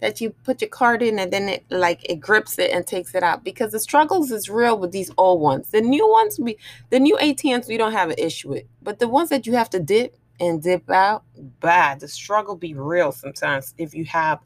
That 0.00 0.20
you 0.20 0.30
put 0.30 0.62
your 0.62 0.70
card 0.70 1.02
in 1.02 1.18
and 1.18 1.30
then 1.30 1.48
it 1.48 1.64
like 1.70 2.08
it 2.08 2.20
grips 2.20 2.58
it 2.58 2.70
and 2.70 2.86
takes 2.86 3.14
it 3.14 3.22
out 3.22 3.44
because 3.44 3.72
the 3.72 3.80
struggles 3.80 4.30
is 4.30 4.48
real 4.48 4.78
with 4.78 4.92
these 4.92 5.10
old 5.18 5.42
ones. 5.42 5.70
The 5.70 5.82
new 5.82 6.08
ones 6.08 6.38
we 6.40 6.56
the 6.88 6.98
new 6.98 7.16
ATMs 7.18 7.68
we 7.68 7.76
don't 7.76 7.92
have 7.92 8.08
an 8.08 8.18
issue 8.18 8.48
with, 8.48 8.64
but 8.82 8.98
the 8.98 9.08
ones 9.08 9.28
that 9.28 9.46
you 9.46 9.54
have 9.54 9.68
to 9.70 9.78
dip 9.78 10.16
and 10.40 10.62
dip 10.62 10.90
out, 10.90 11.22
bad. 11.60 12.00
The 12.00 12.08
struggle 12.08 12.56
be 12.56 12.74
real 12.74 13.12
sometimes 13.12 13.74
if 13.76 13.94
you 13.94 14.06
have, 14.06 14.40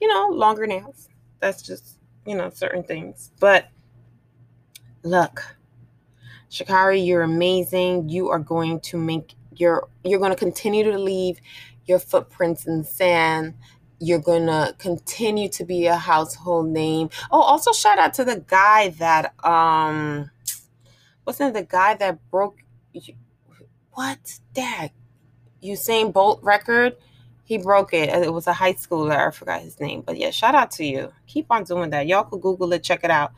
you 0.00 0.08
know, 0.08 0.28
longer 0.28 0.66
nails. 0.66 1.08
That's 1.40 1.62
just, 1.62 1.98
you 2.24 2.34
know, 2.34 2.50
certain 2.50 2.82
things. 2.82 3.32
But 3.38 3.68
look, 5.02 5.56
Sha'Carri, 6.50 7.06
you're 7.06 7.22
amazing. 7.22 8.08
You 8.08 8.30
are 8.30 8.38
going 8.38 8.80
to 8.80 8.96
make 8.96 9.34
your 9.54 9.88
you're 10.04 10.18
going 10.18 10.32
to 10.32 10.36
continue 10.36 10.84
to 10.84 10.98
leave 10.98 11.38
your 11.86 11.98
footprints 11.98 12.66
in 12.66 12.84
sand. 12.84 13.54
You're 13.98 14.20
to 14.20 14.74
continue 14.78 15.48
to 15.50 15.64
be 15.64 15.86
a 15.86 15.96
household 15.96 16.68
name. 16.68 17.10
Oh, 17.30 17.40
also 17.40 17.72
shout 17.72 17.98
out 17.98 18.14
to 18.14 18.24
the 18.24 18.44
guy 18.46 18.90
that 18.90 19.32
um 19.44 20.30
wasn't 21.26 21.54
the 21.54 21.64
guy 21.64 21.94
that 21.94 22.18
broke 22.30 22.58
what? 23.96 24.40
Dad, 24.52 24.90
Usain 25.62 26.12
Bolt 26.12 26.40
record. 26.42 26.96
He 27.44 27.56
broke 27.58 27.94
it. 27.94 28.10
It 28.10 28.32
was 28.32 28.46
a 28.46 28.52
high 28.52 28.74
schooler. 28.74 29.16
I 29.28 29.30
forgot 29.30 29.62
his 29.62 29.80
name. 29.80 30.02
But 30.04 30.18
yeah, 30.18 30.30
shout 30.30 30.54
out 30.54 30.70
to 30.72 30.84
you. 30.84 31.12
Keep 31.26 31.46
on 31.50 31.64
doing 31.64 31.90
that. 31.90 32.06
Y'all 32.06 32.24
could 32.24 32.42
Google 32.42 32.72
it, 32.74 32.82
check 32.82 33.04
it 33.04 33.10
out. 33.10 33.32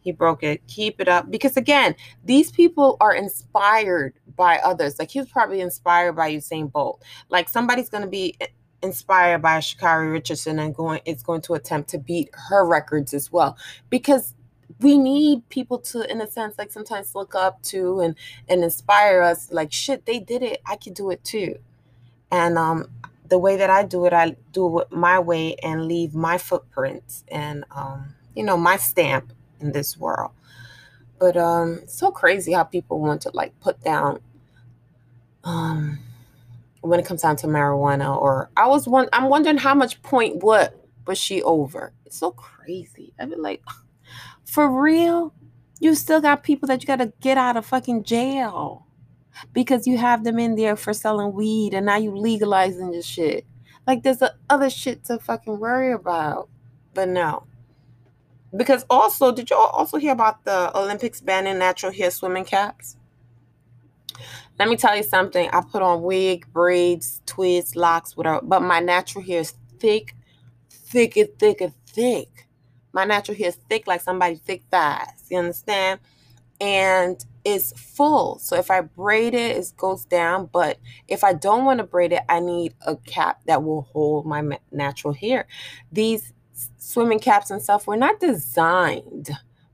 He 0.00 0.12
broke 0.12 0.42
it. 0.42 0.66
Keep 0.66 1.00
it 1.00 1.08
up. 1.08 1.30
Because 1.30 1.56
again, 1.56 1.94
these 2.24 2.50
people 2.50 2.96
are 3.00 3.14
inspired 3.14 4.14
by 4.36 4.58
others. 4.58 4.98
Like 4.98 5.10
he 5.10 5.20
was 5.20 5.30
probably 5.30 5.60
inspired 5.60 6.14
by 6.14 6.30
Usain 6.30 6.70
Bolt. 6.70 7.02
Like 7.30 7.48
somebody's 7.48 7.88
gonna 7.88 8.08
be 8.08 8.36
inspired 8.82 9.40
by 9.42 9.58
Sha'Carri 9.58 10.12
Richardson 10.12 10.58
and 10.58 10.74
going 10.74 11.00
it's 11.04 11.22
going 11.22 11.40
to 11.42 11.54
attempt 11.54 11.90
to 11.90 11.98
beat 11.98 12.30
her 12.48 12.66
records 12.66 13.14
as 13.14 13.30
well. 13.32 13.56
Because 13.90 14.34
we 14.80 14.98
need 14.98 15.48
people 15.48 15.78
to 15.78 16.10
in 16.10 16.20
a 16.20 16.26
sense 16.30 16.58
like 16.58 16.72
sometimes 16.72 17.14
look 17.14 17.34
up 17.34 17.62
to 17.62 18.00
and 18.00 18.16
and 18.48 18.64
inspire 18.64 19.22
us. 19.22 19.52
Like 19.52 19.72
shit 19.72 20.06
they 20.06 20.18
did 20.18 20.42
it. 20.42 20.60
I 20.66 20.76
could 20.76 20.94
do 20.94 21.10
it 21.10 21.24
too. 21.24 21.58
And 22.30 22.58
um 22.58 22.90
the 23.28 23.38
way 23.38 23.56
that 23.56 23.70
i 23.70 23.82
do 23.82 24.04
it 24.04 24.12
i 24.12 24.36
do 24.52 24.80
it 24.80 24.92
my 24.92 25.18
way 25.18 25.54
and 25.62 25.86
leave 25.86 26.14
my 26.14 26.36
footprints 26.36 27.24
and 27.28 27.64
um 27.70 28.14
you 28.34 28.42
know 28.42 28.58
my 28.58 28.76
stamp 28.76 29.32
in 29.60 29.72
this 29.72 29.96
world. 29.96 30.32
But 31.18 31.36
um 31.36 31.80
it's 31.82 31.94
so 31.98 32.10
crazy 32.10 32.52
how 32.52 32.64
people 32.64 33.00
want 33.00 33.22
to 33.22 33.30
like 33.32 33.58
put 33.60 33.80
down 33.82 34.20
um 35.44 35.98
when 36.82 37.00
it 37.00 37.06
comes 37.06 37.22
down 37.22 37.36
to 37.36 37.46
marijuana 37.46 38.16
or 38.20 38.50
i 38.56 38.66
was 38.66 38.86
one 38.86 39.08
i'm 39.12 39.28
wondering 39.28 39.56
how 39.56 39.74
much 39.74 40.02
point 40.02 40.42
what 40.42 40.82
was 41.06 41.18
she 41.18 41.42
over? 41.42 41.92
It's 42.04 42.18
so 42.18 42.30
crazy. 42.30 43.12
I 43.18 43.26
mean 43.26 43.42
like 43.42 43.62
for 44.44 44.68
real? 44.82 45.34
You 45.80 45.94
still 45.94 46.20
got 46.20 46.44
people 46.44 46.68
that 46.68 46.80
you 46.80 46.86
got 46.86 46.96
to 46.96 47.12
get 47.20 47.36
out 47.36 47.56
of 47.56 47.66
fucking 47.66 48.04
jail 48.04 48.86
because 49.52 49.86
you 49.86 49.98
have 49.98 50.22
them 50.22 50.38
in 50.38 50.54
there 50.54 50.76
for 50.76 50.92
selling 50.92 51.32
weed 51.32 51.74
and 51.74 51.86
now 51.86 51.96
you 51.96 52.16
legalizing 52.16 52.92
this 52.92 53.06
shit. 53.06 53.44
Like 53.86 54.04
there's 54.04 54.22
other 54.48 54.70
shit 54.70 55.04
to 55.06 55.18
fucking 55.18 55.58
worry 55.58 55.92
about. 55.92 56.48
But 56.94 57.08
no. 57.08 57.46
Because 58.54 58.84
also 58.88 59.32
did 59.32 59.50
you 59.50 59.56
also 59.56 59.96
hear 59.96 60.12
about 60.12 60.44
the 60.44 60.76
olympics 60.76 61.20
banning 61.20 61.58
natural 61.58 61.90
hair 61.90 62.10
swimming 62.10 62.44
caps 62.44 62.96
let 64.62 64.68
me 64.68 64.76
tell 64.76 64.96
you 64.96 65.02
something. 65.02 65.50
I 65.52 65.60
put 65.60 65.82
on 65.82 66.02
wig, 66.02 66.46
braids, 66.52 67.20
twists, 67.26 67.74
locks, 67.74 68.16
whatever. 68.16 68.40
But 68.44 68.62
my 68.62 68.78
natural 68.78 69.24
hair 69.24 69.40
is 69.40 69.54
thick, 69.80 70.14
thick 70.70 71.16
and 71.16 71.28
thick 71.36 71.60
and 71.60 71.74
thick. 71.86 72.46
My 72.92 73.04
natural 73.04 73.36
hair 73.36 73.48
is 73.48 73.56
thick 73.68 73.88
like 73.88 74.02
somebody 74.02 74.36
thick 74.36 74.62
thighs. 74.70 75.24
You 75.28 75.38
understand? 75.38 75.98
And 76.60 77.24
it's 77.44 77.72
full. 77.72 78.38
So 78.38 78.54
if 78.54 78.70
I 78.70 78.82
braid 78.82 79.34
it, 79.34 79.56
it 79.56 79.72
goes 79.76 80.04
down. 80.04 80.48
But 80.52 80.78
if 81.08 81.24
I 81.24 81.32
don't 81.32 81.64
want 81.64 81.78
to 81.78 81.84
braid 81.84 82.12
it, 82.12 82.22
I 82.28 82.38
need 82.38 82.74
a 82.86 82.94
cap 82.94 83.40
that 83.46 83.64
will 83.64 83.82
hold 83.82 84.26
my 84.26 84.60
natural 84.70 85.12
hair. 85.12 85.48
These 85.90 86.32
swimming 86.78 87.18
caps 87.18 87.50
and 87.50 87.60
stuff 87.60 87.88
were 87.88 87.96
not 87.96 88.20
designed 88.20 89.30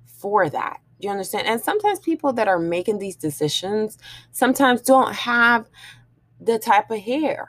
for 0.07 0.49
that. 0.49 0.81
You 0.99 1.11
understand? 1.11 1.47
And 1.47 1.61
sometimes 1.61 2.01
people 2.01 2.33
that 2.35 2.49
are 2.49 2.59
making 2.59 2.99
these 2.99 3.17
decisions 3.17 3.99
sometimes 4.33 4.83
don't 4.83 5.15
have 5.15 5.69
the 6.41 6.59
type 6.59 6.91
of 6.91 6.99
hair 6.99 7.47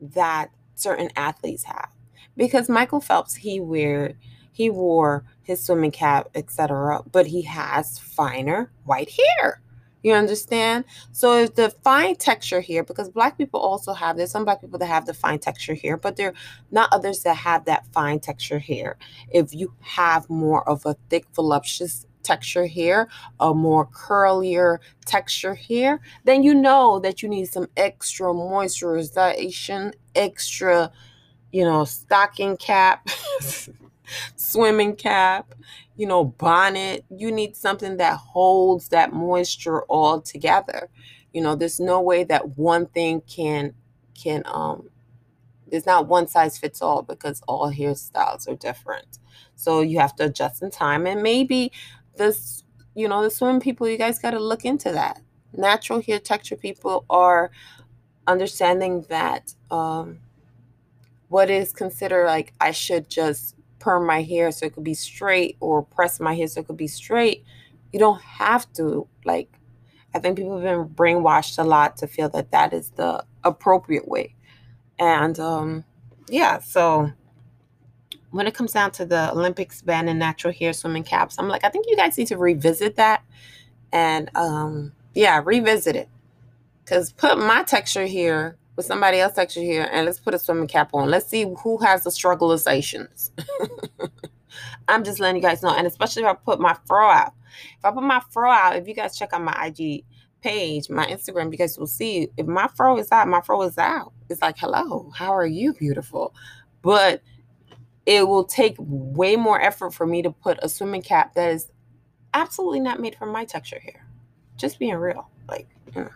that 0.00 0.50
certain 0.74 1.10
athletes 1.16 1.64
have. 1.64 1.90
Because 2.36 2.68
Michael 2.68 3.00
Phelps, 3.00 3.34
he 3.34 3.60
wear 3.60 4.14
he 4.52 4.68
wore 4.68 5.24
his 5.42 5.64
swimming 5.64 5.90
cap, 5.90 6.28
etc., 6.34 7.00
but 7.10 7.26
he 7.26 7.42
has 7.42 7.98
finer 7.98 8.70
white 8.84 9.10
hair. 9.10 9.60
You 10.02 10.14
understand? 10.14 10.84
So 11.12 11.38
if 11.38 11.54
the 11.54 11.70
fine 11.70 12.16
texture 12.16 12.60
here, 12.60 12.82
because 12.82 13.08
black 13.08 13.38
people 13.38 13.60
also 13.60 13.92
have 13.92 14.16
this, 14.16 14.32
some 14.32 14.44
black 14.44 14.60
people 14.60 14.78
that 14.80 14.86
have 14.86 15.06
the 15.06 15.14
fine 15.14 15.38
texture 15.38 15.74
here, 15.74 15.96
but 15.96 16.16
there 16.16 16.28
are 16.28 16.34
not 16.72 16.92
others 16.92 17.22
that 17.22 17.36
have 17.36 17.64
that 17.66 17.86
fine 17.92 18.18
texture 18.18 18.58
here. 18.58 18.96
If 19.30 19.54
you 19.54 19.72
have 19.80 20.28
more 20.28 20.68
of 20.68 20.84
a 20.84 20.96
thick, 21.08 21.24
voluptuous 21.34 22.06
texture 22.22 22.66
here, 22.66 23.08
a 23.40 23.54
more 23.54 23.86
curlier 23.86 24.78
texture 25.04 25.54
here, 25.54 26.00
then 26.24 26.42
you 26.42 26.54
know 26.54 26.98
that 27.00 27.22
you 27.22 27.28
need 27.28 27.46
some 27.46 27.68
extra 27.76 28.28
moisturization, 28.28 29.92
extra, 30.14 30.90
you 31.52 31.64
know, 31.64 31.84
stocking 31.84 32.56
cap, 32.56 33.08
swimming 34.36 34.96
cap, 34.96 35.54
you 35.96 36.06
know, 36.06 36.24
bonnet. 36.24 37.04
You 37.10 37.32
need 37.32 37.56
something 37.56 37.96
that 37.98 38.16
holds 38.16 38.88
that 38.88 39.12
moisture 39.12 39.82
all 39.84 40.20
together. 40.20 40.88
You 41.32 41.42
know, 41.42 41.54
there's 41.54 41.80
no 41.80 42.00
way 42.00 42.24
that 42.24 42.56
one 42.58 42.86
thing 42.86 43.22
can 43.22 43.74
can 44.14 44.42
um 44.46 44.88
there's 45.68 45.86
not 45.86 46.06
one 46.06 46.28
size 46.28 46.58
fits 46.58 46.82
all 46.82 47.02
because 47.02 47.42
all 47.48 47.72
hairstyles 47.72 48.48
are 48.48 48.54
different. 48.56 49.18
So 49.56 49.80
you 49.80 49.98
have 50.00 50.14
to 50.16 50.26
adjust 50.26 50.62
in 50.62 50.70
time 50.70 51.06
and 51.06 51.22
maybe 51.22 51.72
this, 52.16 52.64
you 52.94 53.08
know, 53.08 53.22
the 53.22 53.30
swim 53.30 53.60
people, 53.60 53.88
you 53.88 53.98
guys 53.98 54.18
got 54.18 54.32
to 54.32 54.40
look 54.40 54.64
into 54.64 54.92
that. 54.92 55.20
Natural 55.54 56.00
hair 56.00 56.18
texture 56.18 56.56
people 56.56 57.04
are 57.10 57.50
understanding 58.26 59.04
that 59.08 59.54
um, 59.70 60.18
what 61.28 61.50
is 61.50 61.72
considered 61.72 62.26
like 62.26 62.52
I 62.60 62.70
should 62.70 63.08
just 63.08 63.56
perm 63.78 64.06
my 64.06 64.22
hair 64.22 64.52
so 64.52 64.66
it 64.66 64.74
could 64.74 64.84
be 64.84 64.94
straight 64.94 65.56
or 65.60 65.82
press 65.82 66.20
my 66.20 66.34
hair 66.34 66.46
so 66.46 66.60
it 66.60 66.66
could 66.66 66.76
be 66.76 66.86
straight. 66.86 67.44
You 67.92 67.98
don't 67.98 68.20
have 68.22 68.72
to. 68.74 69.08
Like, 69.24 69.52
I 70.14 70.18
think 70.18 70.36
people 70.36 70.58
have 70.58 70.64
been 70.64 70.94
brainwashed 70.94 71.58
a 71.58 71.64
lot 71.64 71.96
to 71.98 72.06
feel 72.06 72.28
that 72.30 72.52
that 72.52 72.72
is 72.72 72.90
the 72.90 73.24
appropriate 73.44 74.08
way. 74.08 74.34
And 74.98 75.38
um, 75.40 75.84
yeah, 76.28 76.60
so 76.60 77.12
when 78.32 78.46
it 78.46 78.54
comes 78.54 78.72
down 78.72 78.90
to 78.92 79.04
the 79.06 79.30
Olympics 79.30 79.82
ban 79.82 80.08
and 80.08 80.18
natural 80.18 80.52
hair 80.52 80.72
swimming 80.72 81.04
caps, 81.04 81.36
I'm 81.38 81.48
like, 81.48 81.64
I 81.64 81.68
think 81.68 81.86
you 81.88 81.96
guys 81.96 82.18
need 82.18 82.28
to 82.28 82.38
revisit 82.38 82.96
that 82.96 83.22
and 83.92 84.30
um 84.34 84.92
yeah, 85.14 85.40
revisit 85.44 85.94
it. 85.94 86.08
Cause 86.86 87.12
put 87.12 87.38
my 87.38 87.62
texture 87.62 88.06
here 88.06 88.56
with 88.76 88.86
somebody 88.86 89.20
else's 89.20 89.36
texture 89.36 89.60
here 89.60 89.88
and 89.92 90.06
let's 90.06 90.18
put 90.18 90.34
a 90.34 90.38
swimming 90.38 90.66
cap 90.66 90.90
on. 90.94 91.10
Let's 91.10 91.28
see 91.28 91.46
who 91.62 91.78
has 91.78 92.04
the 92.04 92.10
struggleizations. 92.10 93.30
I'm 94.88 95.04
just 95.04 95.20
letting 95.20 95.36
you 95.36 95.42
guys 95.42 95.62
know. 95.62 95.74
And 95.74 95.86
especially 95.86 96.22
if 96.22 96.28
I 96.28 96.34
put 96.34 96.58
my 96.60 96.76
fro 96.86 97.08
out. 97.08 97.34
If 97.78 97.84
I 97.84 97.90
put 97.90 98.02
my 98.02 98.22
fro 98.30 98.50
out, 98.50 98.76
if 98.76 98.88
you 98.88 98.94
guys 98.94 99.16
check 99.16 99.30
out 99.32 99.42
my 99.42 99.66
IG 99.66 100.04
page, 100.42 100.88
my 100.88 101.06
Instagram, 101.06 101.52
you 101.52 101.58
guys 101.58 101.78
will 101.78 101.86
see 101.86 102.28
if 102.36 102.46
my 102.46 102.68
fro 102.74 102.98
is 102.98 103.12
out, 103.12 103.28
my 103.28 103.42
fro 103.42 103.62
is 103.62 103.78
out. 103.78 104.12
It's 104.30 104.40
like, 104.40 104.56
hello, 104.58 105.12
how 105.14 105.32
are 105.34 105.46
you, 105.46 105.74
beautiful? 105.74 106.34
But 106.80 107.22
it 108.06 108.26
will 108.26 108.44
take 108.44 108.74
way 108.78 109.36
more 109.36 109.60
effort 109.60 109.94
for 109.94 110.06
me 110.06 110.22
to 110.22 110.30
put 110.30 110.58
a 110.62 110.68
swimming 110.68 111.02
cap 111.02 111.34
that 111.34 111.50
is 111.50 111.70
absolutely 112.34 112.80
not 112.80 113.00
made 113.00 113.14
for 113.14 113.26
my 113.26 113.44
texture 113.44 113.78
hair. 113.78 114.06
Just 114.56 114.78
being 114.78 114.94
real. 114.94 115.28
Like, 115.48 115.68
you 115.94 116.02
know, 116.02 116.10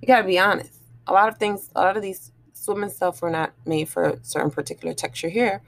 you 0.00 0.06
gotta 0.06 0.26
be 0.26 0.38
honest. 0.38 0.74
A 1.06 1.12
lot 1.12 1.28
of 1.28 1.38
things, 1.38 1.70
a 1.74 1.80
lot 1.80 1.96
of 1.96 2.02
these 2.02 2.32
swimming 2.52 2.90
stuff 2.90 3.22
were 3.22 3.30
not 3.30 3.52
made 3.66 3.88
for 3.88 4.18
certain 4.22 4.50
particular 4.50 4.94
texture 4.94 5.30
hair 5.30 5.62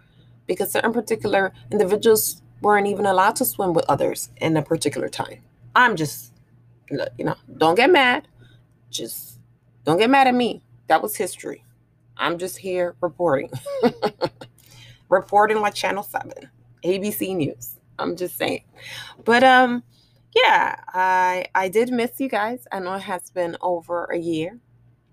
because 0.47 0.73
certain 0.73 0.93
particular 0.93 1.53
individuals 1.71 2.43
weren't 2.61 2.87
even 2.87 3.07
allowed 3.07 3.37
to 3.37 3.45
swim 3.45 3.73
with 3.73 3.85
others 3.89 4.31
in 4.37 4.57
a 4.57 4.63
particular 4.63 5.09
time. 5.09 5.41
I'm 5.75 5.97
just, 5.97 6.33
you 6.91 7.25
know, 7.25 7.35
don't 7.57 7.75
get 7.75 7.91
mad. 7.91 8.29
Just 8.91 9.39
don't 9.85 9.99
get 9.99 10.11
mad 10.11 10.27
at 10.27 10.35
me. 10.35 10.63
That 10.87 11.03
was 11.03 11.17
history. 11.17 11.65
I'm 12.17 12.39
just 12.39 12.59
here 12.59 12.95
reporting. 13.01 13.51
reporting 15.09 15.61
like 15.61 15.75
Channel 15.75 16.03
7, 16.03 16.33
ABC 16.85 17.37
News. 17.37 17.79
I'm 17.99 18.17
just 18.17 18.37
saying. 18.37 18.65
But 19.25 19.45
um 19.45 19.83
yeah, 20.35 20.77
I 20.89 21.47
I 21.55 21.69
did 21.69 21.93
miss 21.93 22.19
you 22.19 22.29
guys. 22.29 22.67
I 22.73 22.81
know 22.81 22.95
it 22.95 23.03
has 23.03 23.31
been 23.31 23.57
over 23.61 24.05
a 24.07 24.19
year. 24.19 24.59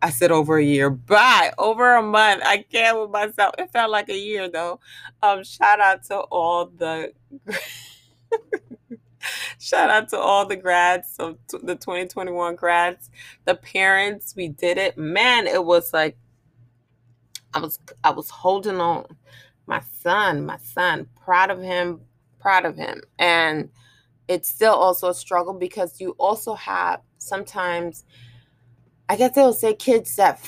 I 0.02 0.10
said 0.10 0.32
over 0.32 0.58
a 0.58 0.64
year. 0.64 0.90
Bye. 0.90 1.54
Over 1.60 1.94
a 1.96 2.02
month. 2.02 2.42
I 2.44 2.66
can't 2.72 3.00
with 3.00 3.12
myself. 3.12 3.54
It 3.60 3.72
felt 3.72 3.92
like 3.92 4.10
a 4.10 4.18
year 4.18 4.50
though. 4.50 4.80
Um, 5.22 5.44
shout 5.44 5.80
out 5.80 6.04
to 6.06 6.18
all 6.18 6.66
the 6.66 7.14
shout 9.60 9.92
out 9.92 10.10
to 10.10 10.18
all 10.18 10.46
the 10.46 10.56
grads, 10.56 11.14
so 11.14 11.38
the 11.50 11.76
2021 11.76 12.56
grads, 12.56 13.12
the 13.46 13.56
parents. 13.56 14.34
We 14.36 14.48
did 14.48 14.80
it. 14.80 14.98
Man, 14.98 15.46
it 15.46 15.64
was 15.64 15.94
like 15.94 16.18
I 17.54 17.60
was 17.60 17.80
I 18.04 18.10
was 18.12 18.30
holding 18.30 18.80
on 18.82 19.06
my 19.68 19.82
son, 20.00 20.46
my 20.46 20.58
son, 20.58 21.08
proud 21.24 21.50
of 21.50 21.62
him, 21.62 22.02
proud 22.40 22.66
of 22.66 22.76
him. 22.76 23.02
And 23.20 23.70
it's 24.28 24.50
still 24.50 24.74
also 24.74 25.10
a 25.10 25.14
struggle 25.14 25.54
because 25.54 26.00
you 26.00 26.16
also 26.18 26.56
have 26.56 27.02
sometimes, 27.18 28.04
I 29.08 29.16
guess 29.16 29.36
they'll 29.36 29.54
say 29.54 29.74
kids 29.74 30.16
that 30.16 30.40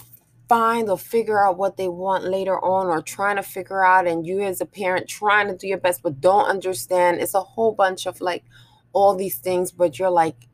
find 0.50 0.90
or 0.90 0.98
figure 0.98 1.46
out 1.46 1.58
what 1.58 1.78
they 1.78 1.88
want 1.88 2.26
later 2.26 2.60
on 2.64 2.88
or 2.88 3.02
trying 3.02 3.38
to 3.38 3.44
figure 3.44 3.84
out, 3.84 4.08
and 4.08 4.26
you 4.26 4.42
as 4.42 4.62
a 4.62 4.66
parent 4.66 5.08
trying 5.08 5.48
to 5.48 5.56
do 5.58 5.68
your 5.68 5.78
best 5.78 6.02
but 6.04 6.22
don't 6.22 6.46
understand. 6.46 7.20
It's 7.20 7.34
a 7.34 7.42
whole 7.42 7.74
bunch 7.74 8.06
of 8.06 8.22
like 8.22 8.44
all 8.92 9.16
these 9.16 9.38
things, 9.38 9.72
but 9.72 9.98
you're 9.98 10.10
like, 10.10 10.48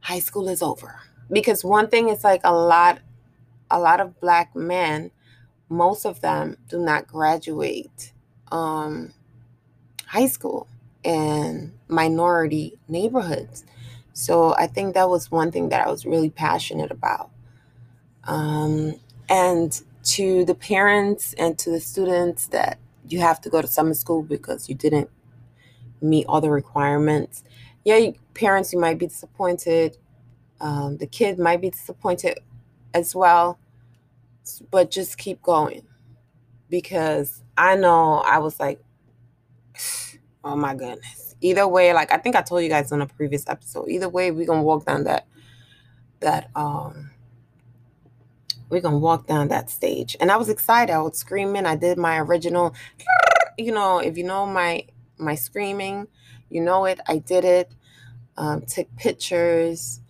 high 0.00 0.18
school 0.18 0.48
is 0.48 0.62
over. 0.62 1.00
Because 1.30 1.64
one 1.64 1.88
thing 1.88 2.08
is 2.08 2.24
like 2.24 2.40
a 2.44 2.52
lot, 2.52 3.00
a 3.70 3.78
lot 3.78 4.00
of 4.00 4.20
black 4.20 4.54
men 4.56 5.10
most 5.72 6.04
of 6.04 6.20
them 6.20 6.56
do 6.68 6.78
not 6.78 7.06
graduate 7.06 8.12
um, 8.50 9.12
high 10.06 10.26
school 10.26 10.68
in 11.02 11.72
minority 11.88 12.78
neighborhoods. 12.88 13.64
So 14.12 14.54
I 14.54 14.66
think 14.66 14.94
that 14.94 15.08
was 15.08 15.30
one 15.30 15.50
thing 15.50 15.70
that 15.70 15.86
I 15.86 15.90
was 15.90 16.04
really 16.04 16.30
passionate 16.30 16.90
about. 16.90 17.30
Um, 18.24 18.96
and 19.28 19.80
to 20.04 20.44
the 20.44 20.54
parents 20.54 21.34
and 21.34 21.58
to 21.58 21.70
the 21.70 21.80
students 21.80 22.48
that 22.48 22.78
you 23.08 23.20
have 23.20 23.40
to 23.40 23.50
go 23.50 23.62
to 23.62 23.66
summer 23.66 23.94
school 23.94 24.22
because 24.22 24.68
you 24.68 24.74
didn't 24.74 25.10
meet 26.00 26.26
all 26.26 26.40
the 26.40 26.50
requirements. 26.50 27.42
yeah, 27.84 28.10
parents, 28.34 28.72
you 28.72 28.78
might 28.78 28.98
be 28.98 29.06
disappointed. 29.06 29.96
Um, 30.60 30.98
the 30.98 31.06
kid 31.06 31.38
might 31.38 31.60
be 31.60 31.70
disappointed 31.70 32.38
as 32.94 33.14
well, 33.14 33.58
but 34.70 34.90
just 34.90 35.18
keep 35.18 35.42
going 35.42 35.82
because 36.68 37.42
I 37.56 37.76
know 37.76 38.22
I 38.26 38.38
was 38.38 38.58
like, 38.58 38.82
oh 40.44 40.56
my 40.56 40.74
goodness. 40.74 41.36
Either 41.40 41.66
way, 41.66 41.92
like 41.92 42.12
I 42.12 42.18
think 42.18 42.36
I 42.36 42.42
told 42.42 42.62
you 42.62 42.68
guys 42.68 42.92
on 42.92 43.02
a 43.02 43.06
previous 43.06 43.48
episode. 43.48 43.88
Either 43.88 44.08
way, 44.08 44.30
we're 44.30 44.46
gonna 44.46 44.62
walk 44.62 44.86
down 44.86 45.04
that 45.04 45.26
that 46.20 46.50
um 46.54 47.10
we're 48.68 48.80
gonna 48.80 48.98
walk 48.98 49.26
down 49.26 49.48
that 49.48 49.70
stage. 49.70 50.16
And 50.20 50.30
I 50.30 50.36
was 50.36 50.48
excited. 50.48 50.92
I 50.92 51.02
was 51.02 51.18
screaming. 51.18 51.66
I 51.66 51.76
did 51.76 51.98
my 51.98 52.18
original, 52.18 52.74
you 53.58 53.72
know, 53.72 53.98
if 53.98 54.16
you 54.16 54.24
know 54.24 54.46
my 54.46 54.86
my 55.18 55.34
screaming, 55.34 56.06
you 56.48 56.62
know 56.62 56.84
it. 56.86 57.00
I 57.06 57.18
did 57.18 57.44
it. 57.44 57.70
Um, 58.36 58.62
took 58.62 58.94
pictures. 58.96 60.00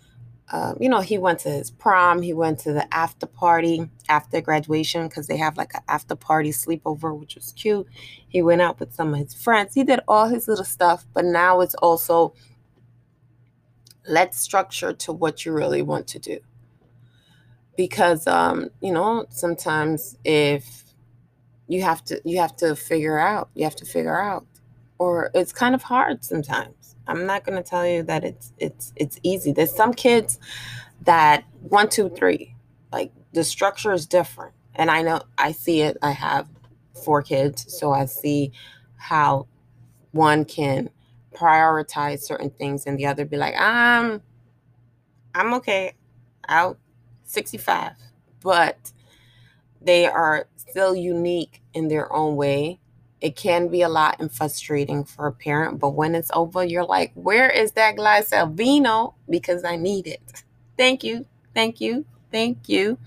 Um, 0.52 0.76
you 0.80 0.88
know, 0.88 1.00
he 1.00 1.18
went 1.18 1.40
to 1.40 1.50
his 1.50 1.70
prom. 1.70 2.22
He 2.22 2.34
went 2.34 2.60
to 2.60 2.72
the 2.72 2.92
after 2.94 3.26
party 3.26 3.88
after 4.08 4.40
graduation 4.42 5.08
because 5.08 5.26
they 5.26 5.38
have 5.38 5.56
like 5.56 5.74
an 5.74 5.80
after 5.88 6.14
party 6.14 6.50
sleepover, 6.50 7.18
which 7.18 7.34
was 7.34 7.52
cute. 7.56 7.86
He 8.28 8.42
went 8.42 8.60
out 8.60 8.78
with 8.78 8.92
some 8.94 9.14
of 9.14 9.20
his 9.20 9.34
friends. 9.34 9.74
He 9.74 9.84
did 9.84 10.00
all 10.06 10.28
his 10.28 10.48
little 10.48 10.64
stuff, 10.64 11.06
but 11.14 11.24
now 11.24 11.60
it's 11.60 11.74
also 11.76 12.34
let's 14.08 14.38
structure 14.38 14.92
to 14.92 15.12
what 15.12 15.46
you 15.46 15.52
really 15.52 15.82
want 15.82 16.06
to 16.08 16.18
do 16.18 16.38
because 17.76 18.26
um 18.26 18.68
you 18.80 18.92
know 18.92 19.24
sometimes 19.30 20.16
if 20.24 20.84
you 21.68 21.82
have 21.82 22.04
to 22.04 22.20
you 22.24 22.38
have 22.38 22.54
to 22.56 22.74
figure 22.74 23.18
out 23.18 23.48
you 23.54 23.64
have 23.64 23.76
to 23.76 23.86
figure 23.86 24.20
out 24.20 24.46
or 25.02 25.32
it's 25.34 25.52
kind 25.52 25.74
of 25.74 25.82
hard 25.82 26.24
sometimes. 26.24 26.94
I'm 27.08 27.26
not 27.26 27.44
going 27.44 27.60
to 27.60 27.68
tell 27.68 27.84
you 27.84 28.04
that 28.04 28.22
it's 28.22 28.52
it's 28.58 28.92
it's 28.94 29.18
easy. 29.24 29.50
There's 29.50 29.74
some 29.74 29.92
kids 29.92 30.38
that 31.02 31.42
one 31.60 31.88
two 31.88 32.08
three 32.08 32.54
like 32.92 33.10
the 33.32 33.42
structure 33.42 33.92
is 33.92 34.06
different. 34.06 34.54
And 34.76 34.90
i 34.90 35.02
know 35.02 35.22
i 35.36 35.50
see 35.50 35.80
it. 35.80 35.96
I 36.02 36.12
have 36.12 36.48
four 37.04 37.20
kids 37.20 37.76
so 37.76 37.90
i 37.92 38.04
see 38.04 38.52
how 38.96 39.48
one 40.12 40.44
can 40.44 40.88
prioritize 41.34 42.20
certain 42.20 42.50
things 42.50 42.86
and 42.86 42.96
the 42.96 43.06
other 43.06 43.24
be 43.24 43.36
like 43.36 43.56
um 43.60 44.22
i'm 45.34 45.52
okay. 45.54 45.94
Out 46.48 46.78
65 47.24 47.92
but 48.40 48.92
they 49.80 50.06
are 50.06 50.46
still 50.56 50.94
unique 50.94 51.60
in 51.74 51.88
their 51.88 52.12
own 52.12 52.36
way 52.36 52.78
it 53.22 53.36
can 53.36 53.68
be 53.68 53.82
a 53.82 53.88
lot 53.88 54.20
and 54.20 54.32
frustrating 54.32 55.04
for 55.04 55.28
a 55.28 55.32
parent 55.32 55.80
but 55.80 55.90
when 55.90 56.14
it's 56.14 56.30
over 56.34 56.64
you're 56.64 56.84
like 56.84 57.12
where 57.14 57.48
is 57.48 57.72
that 57.72 57.96
glass 57.96 58.32
of 58.32 58.52
vino 58.52 59.14
because 59.30 59.64
i 59.64 59.76
need 59.76 60.06
it. 60.08 60.44
Thank 60.76 61.04
you 61.04 61.26
thank 61.54 61.80
you 61.80 62.04
thank 62.32 62.68
you. 62.68 62.98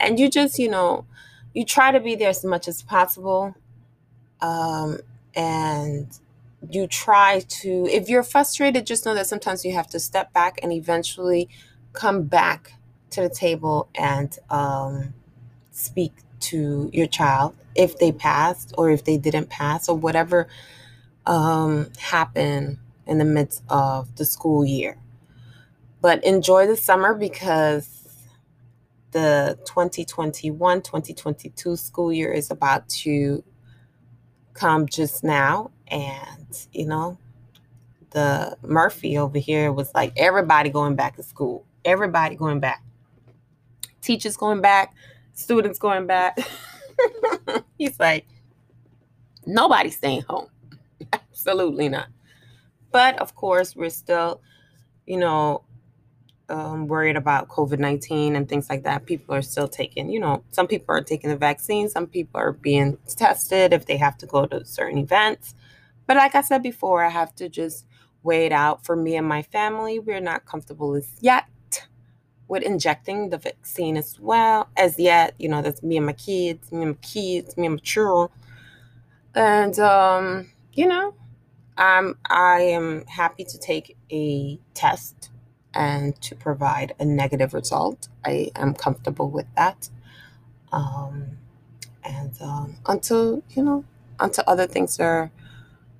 And 0.00 0.20
you 0.20 0.30
just 0.30 0.58
you 0.58 0.70
know 0.70 1.06
you 1.54 1.64
try 1.64 1.92
to 1.92 2.00
be 2.00 2.14
there 2.14 2.30
as 2.30 2.44
much 2.44 2.68
as 2.68 2.82
possible 2.82 3.54
um, 4.40 4.98
and 5.34 6.06
you 6.70 6.86
try 6.86 7.40
to 7.48 7.88
if 7.90 8.08
you're 8.08 8.22
frustrated 8.22 8.86
just 8.86 9.06
know 9.06 9.14
that 9.14 9.26
sometimes 9.26 9.64
you 9.64 9.74
have 9.74 9.88
to 9.88 10.00
step 10.00 10.32
back 10.32 10.60
and 10.62 10.72
eventually 10.72 11.48
come 11.92 12.24
back 12.24 12.74
to 13.10 13.22
the 13.22 13.28
table 13.30 13.88
and 13.96 14.38
um, 14.50 15.14
speak 15.72 16.12
to 16.42 16.90
your 16.92 17.06
child 17.06 17.54
if 17.74 17.98
they 17.98 18.12
passed 18.12 18.74
or 18.76 18.90
if 18.90 19.04
they 19.04 19.16
didn't 19.16 19.48
pass 19.48 19.88
or 19.88 19.96
whatever 19.96 20.46
um, 21.26 21.90
happened 21.98 22.76
in 23.06 23.16
the 23.18 23.24
midst 23.24 23.62
of 23.68 24.14
the 24.16 24.24
school 24.24 24.64
year. 24.64 24.98
But 26.00 26.24
enjoy 26.24 26.66
the 26.66 26.76
summer 26.76 27.14
because 27.14 28.00
the 29.12 29.56
2021-2022 29.66 31.78
school 31.78 32.12
year 32.12 32.32
is 32.32 32.50
about 32.50 32.88
to 32.88 33.44
come 34.54 34.86
just 34.86 35.22
now. 35.22 35.70
And 35.88 36.66
you 36.72 36.86
know 36.86 37.18
the 38.12 38.56
murphy 38.62 39.18
over 39.18 39.38
here 39.38 39.72
was 39.72 39.92
like 39.94 40.12
everybody 40.16 40.70
going 40.70 40.94
back 40.94 41.16
to 41.16 41.22
school. 41.22 41.64
Everybody 41.84 42.36
going 42.36 42.60
back. 42.60 42.82
Teachers 44.00 44.36
going 44.36 44.60
back 44.60 44.94
students 45.34 45.78
going 45.78 46.06
back. 46.06 46.38
He's 47.78 47.98
like 47.98 48.26
nobody's 49.46 49.96
staying 49.96 50.22
home. 50.22 50.48
Absolutely 51.12 51.88
not. 51.88 52.08
But 52.90 53.18
of 53.18 53.34
course 53.34 53.74
we're 53.74 53.90
still 53.90 54.40
you 55.06 55.16
know 55.18 55.64
um, 56.48 56.86
worried 56.86 57.16
about 57.16 57.48
covid-19 57.48 58.36
and 58.36 58.48
things 58.48 58.68
like 58.68 58.84
that. 58.84 59.06
People 59.06 59.34
are 59.34 59.42
still 59.42 59.68
taking 59.68 60.10
you 60.10 60.20
know 60.20 60.44
some 60.50 60.66
people 60.66 60.94
are 60.94 61.02
taking 61.02 61.30
the 61.30 61.36
vaccine. 61.36 61.88
Some 61.88 62.06
people 62.06 62.40
are 62.40 62.52
being 62.52 62.98
tested 63.06 63.72
if 63.72 63.86
they 63.86 63.96
have 63.96 64.18
to 64.18 64.26
go 64.26 64.46
to 64.46 64.64
certain 64.64 64.98
events. 64.98 65.54
But 66.06 66.16
like 66.16 66.34
i 66.34 66.42
said 66.42 66.62
before 66.62 67.02
i 67.04 67.08
have 67.08 67.34
to 67.36 67.48
just 67.48 67.86
wait 68.22 68.52
out. 68.52 68.84
For 68.84 68.96
me 68.96 69.16
and 69.16 69.26
my 69.26 69.42
family 69.42 69.98
we're 69.98 70.20
not 70.20 70.44
comfortable 70.46 71.00
yet 71.20 71.46
with 72.52 72.62
injecting 72.64 73.30
the 73.30 73.38
vaccine 73.38 73.96
as 73.96 74.20
well 74.20 74.68
as 74.76 74.98
yet 74.98 75.34
you 75.38 75.48
know 75.48 75.62
that's 75.62 75.82
me 75.82 75.96
and 75.96 76.04
my 76.06 76.12
kids 76.12 76.70
me 76.70 76.82
and 76.82 76.92
my 76.92 76.98
kids 77.00 77.56
me 77.56 77.66
and 77.66 77.76
my 77.76 77.80
children. 77.80 78.28
And 79.34 79.78
um 79.80 80.50
you 80.74 80.86
know 80.86 81.14
i'm 81.78 82.18
i 82.30 82.60
am 82.60 83.06
happy 83.06 83.44
to 83.44 83.58
take 83.58 83.96
a 84.12 84.58
test 84.74 85.30
and 85.74 86.20
to 86.22 86.36
provide 86.36 86.94
a 87.00 87.04
negative 87.06 87.54
result. 87.54 88.08
I 88.26 88.50
am 88.56 88.74
comfortable 88.74 89.30
with 89.30 89.46
that. 89.56 89.88
Um 90.72 91.38
and 92.04 92.32
um 92.42 92.76
until 92.86 93.42
you 93.56 93.64
know 93.64 93.84
until 94.20 94.44
other 94.46 94.66
things 94.66 95.00
are 95.00 95.30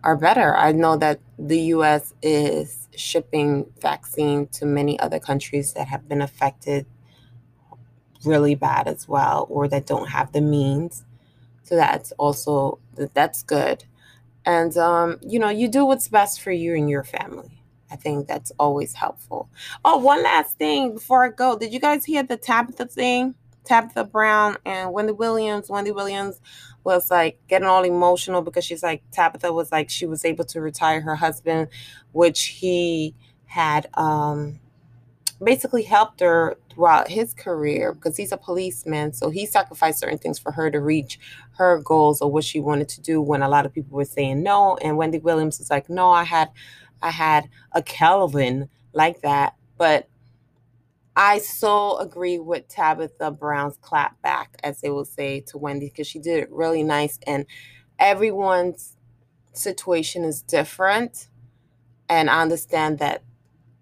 are 0.05 0.17
better. 0.17 0.55
I 0.57 0.73
know 0.73 0.97
that 0.99 1.21
the 1.39 1.59
us 1.61 2.15
is 2.23 2.82
shipping 2.97 3.67
vaccine 3.81 4.47
to 4.49 4.67
many 4.67 4.99
other 5.01 5.19
countries 5.19 5.73
that 5.75 5.89
have 5.89 6.09
been 6.09 6.23
affected 6.23 6.87
really 8.25 8.55
bad 8.55 8.87
as 8.87 9.09
well 9.09 9.47
or 9.51 9.69
that 9.69 9.87
don't 9.87 10.09
have 10.09 10.33
the 10.33 10.41
means. 10.41 11.05
So 11.65 11.77
that's 11.77 12.13
also 12.13 12.79
that's 13.15 13.43
good. 13.43 13.85
And 14.45 14.77
um, 14.77 15.19
you 15.23 15.39
know 15.39 15.49
you 15.49 15.69
do 15.69 15.85
what's 15.85 16.09
best 16.09 16.41
for 16.41 16.53
you 16.53 16.75
and 16.75 16.89
your 16.89 17.05
family. 17.05 17.63
I 17.91 17.97
think 17.97 18.27
that's 18.27 18.53
always 18.59 18.95
helpful. 18.95 19.49
Oh 19.85 19.99
one 19.99 20.23
last 20.23 20.59
thing 20.59 20.95
before 20.95 21.25
i 21.25 21.29
go. 21.29 21.59
Did 21.59 21.73
you 21.73 21.81
guys 21.81 22.05
hear 22.05 22.23
the 22.23 22.37
tabitha 22.37 22.87
thing 22.87 23.35
tabitha 23.65 24.05
brown 24.05 24.57
and 24.67 24.93
wendy 24.93 25.13
williams 25.13 25.71
wendy 25.71 25.93
williams 25.93 26.41
was 26.85 27.11
like 27.11 27.39
getting 27.49 27.69
all 27.69 27.85
emotional 27.85 28.43
because 28.43 28.65
she's 28.65 28.83
like 28.83 29.03
tabitha 29.13 29.53
was 29.53 29.73
like 29.73 29.91
she 29.91 30.07
was 30.07 30.25
able 30.25 30.45
to 30.45 30.61
retire 30.61 31.01
her 31.01 31.17
husband 31.17 31.69
which 32.13 32.45
he 32.45 33.15
had 33.47 33.89
um 33.95 34.57
basically 35.43 35.83
helped 35.83 36.21
her 36.21 36.57
throughout 36.71 37.09
his 37.09 37.35
career 37.35 37.93
because 37.95 38.17
he's 38.17 38.33
a 38.33 38.37
policeman. 38.37 39.13
So 39.13 39.31
he 39.31 39.47
sacrificed 39.47 40.01
certain 40.01 40.19
things 40.19 40.39
for 40.39 40.53
her 40.53 40.71
to 40.71 40.81
reach 40.81 41.19
her 41.59 41.79
goals 41.81 42.21
or 42.23 42.31
what 42.31 42.45
she 42.45 42.61
wanted 42.61 42.89
to 42.91 43.01
do 43.01 43.21
when 43.21 43.43
a 43.43 43.49
lot 43.49 43.67
of 43.67 43.73
people 43.75 43.97
were 43.97 44.05
saying 44.05 44.43
no. 44.43 44.77
And 44.79 44.97
Wendy 44.97 45.19
Williams 45.19 45.59
was 45.59 45.71
like, 45.71 45.89
No, 45.91 46.11
I 46.11 46.25
had 46.25 46.51
I 47.03 47.11
had 47.11 47.49
a 47.73 47.83
Kelvin 47.83 48.69
like 48.93 49.23
that. 49.23 49.57
But 49.79 50.09
I 51.15 51.39
so 51.39 51.99
agree 51.99 52.39
with 52.39 52.69
Tabitha 52.69 53.31
Brown's 53.33 53.77
clap 53.83 54.21
back, 54.23 54.57
as 54.63 54.81
they 54.81 54.91
will 54.91 55.05
say 55.05 55.41
to 55.49 55.59
Wendy, 55.59 55.89
because 55.89 56.07
she 56.07 56.19
did 56.19 56.39
it 56.43 56.51
really 56.51 56.83
nice. 56.83 57.19
And 57.27 57.45
everyone's 57.99 58.97
situation 59.53 60.25
is 60.25 60.43
different. 60.43 61.29
And 62.09 62.31
I 62.31 62.41
understand 62.43 62.99
that 63.01 63.23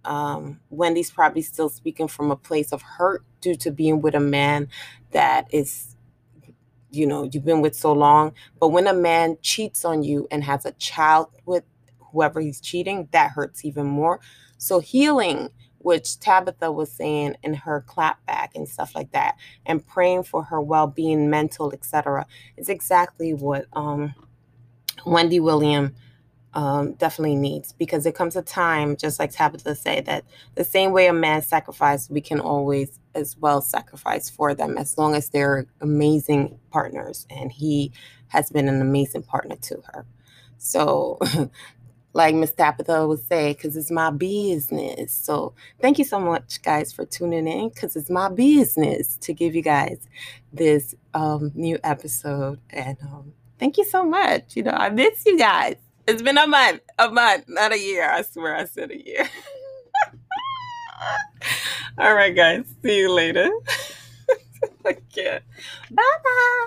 um, 0.04 0.60
Wendy's 0.70 1.10
probably 1.10 1.42
still 1.42 1.68
speaking 1.68 2.08
from 2.08 2.30
a 2.30 2.36
place 2.36 2.72
of 2.72 2.82
hurt 2.82 3.24
due 3.40 3.54
to 3.56 3.70
being 3.70 4.00
with 4.00 4.14
a 4.14 4.20
man 4.20 4.68
that 5.12 5.46
is, 5.52 5.96
you 6.90 7.06
know, 7.06 7.28
you've 7.30 7.44
been 7.44 7.60
with 7.60 7.76
so 7.76 7.92
long. 7.92 8.32
But 8.58 8.68
when 8.68 8.86
a 8.86 8.94
man 8.94 9.36
cheats 9.42 9.84
on 9.84 10.02
you 10.02 10.26
and 10.30 10.42
has 10.44 10.64
a 10.64 10.72
child 10.72 11.28
with 11.44 11.64
whoever 12.12 12.40
he's 12.40 12.60
cheating, 12.60 13.08
that 13.12 13.32
hurts 13.32 13.64
even 13.64 13.86
more. 13.86 14.20
So 14.58 14.80
healing, 14.80 15.50
which 15.80 16.20
Tabitha 16.20 16.72
was 16.72 16.92
saying 16.92 17.36
in 17.42 17.54
her 17.54 17.84
clapback 17.88 18.50
and 18.54 18.68
stuff 18.68 18.94
like 18.94 19.12
that, 19.12 19.36
and 19.66 19.86
praying 19.86 20.24
for 20.24 20.44
her 20.44 20.60
well-being, 20.60 21.30
mental, 21.30 21.72
etc., 21.72 22.26
is 22.56 22.68
exactly 22.68 23.34
what 23.34 23.66
um, 23.74 24.14
Wendy 25.06 25.40
William 25.40 25.94
um, 26.54 26.94
definitely 26.94 27.36
needs 27.36 27.72
because 27.72 28.04
there 28.04 28.12
comes 28.12 28.36
a 28.36 28.42
time, 28.42 28.96
just 28.96 29.18
like 29.18 29.30
Tabitha 29.30 29.74
said, 29.74 30.06
that 30.06 30.24
the 30.56 30.64
same 30.64 30.92
way 30.92 31.06
a 31.06 31.12
man 31.12 31.42
sacrificed, 31.42 32.10
we 32.10 32.20
can 32.20 32.40
always 32.40 32.98
as 33.14 33.36
well 33.38 33.60
sacrifice 33.60 34.28
for 34.28 34.54
them 34.54 34.76
as 34.78 34.98
long 34.98 35.14
as 35.14 35.28
they're 35.28 35.66
amazing 35.80 36.58
partners. 36.70 37.26
And 37.30 37.52
he 37.52 37.92
has 38.28 38.50
been 38.50 38.68
an 38.68 38.80
amazing 38.80 39.22
partner 39.22 39.56
to 39.56 39.82
her. 39.92 40.06
So 40.58 41.18
like 42.12 42.34
Miss 42.34 42.52
Tabitha 42.52 43.06
would 43.06 43.24
say, 43.26 43.52
because 43.52 43.76
it's 43.76 43.90
my 43.90 44.10
business. 44.10 45.12
So 45.12 45.54
thank 45.80 45.98
you 45.98 46.04
so 46.04 46.18
much, 46.18 46.60
guys, 46.62 46.92
for 46.92 47.04
tuning 47.04 47.46
in, 47.46 47.68
because 47.68 47.96
it's 47.96 48.10
my 48.10 48.28
business 48.28 49.16
to 49.18 49.32
give 49.32 49.54
you 49.54 49.62
guys 49.62 50.08
this 50.52 50.94
um, 51.14 51.52
new 51.54 51.78
episode. 51.84 52.60
And 52.70 52.96
um, 53.02 53.32
thank 53.58 53.78
you 53.78 53.84
so 53.84 54.04
much. 54.04 54.56
You 54.56 54.64
know, 54.64 54.72
I 54.72 54.90
miss 54.90 55.24
you 55.24 55.38
guys. 55.38 55.76
It's 56.06 56.22
been 56.22 56.38
a 56.38 56.46
month, 56.46 56.80
a 56.98 57.10
month, 57.10 57.44
not 57.46 57.72
a 57.72 57.78
year. 57.78 58.10
I 58.10 58.22
swear 58.22 58.56
I 58.56 58.64
said 58.64 58.90
a 58.90 59.06
year. 59.06 59.28
All 61.98 62.14
right, 62.14 62.34
guys. 62.34 62.64
See 62.82 62.98
you 62.98 63.12
later. 63.12 63.48
I 64.84 64.94
can't. 65.14 65.44
Bye 65.90 66.02
bye. 66.24 66.66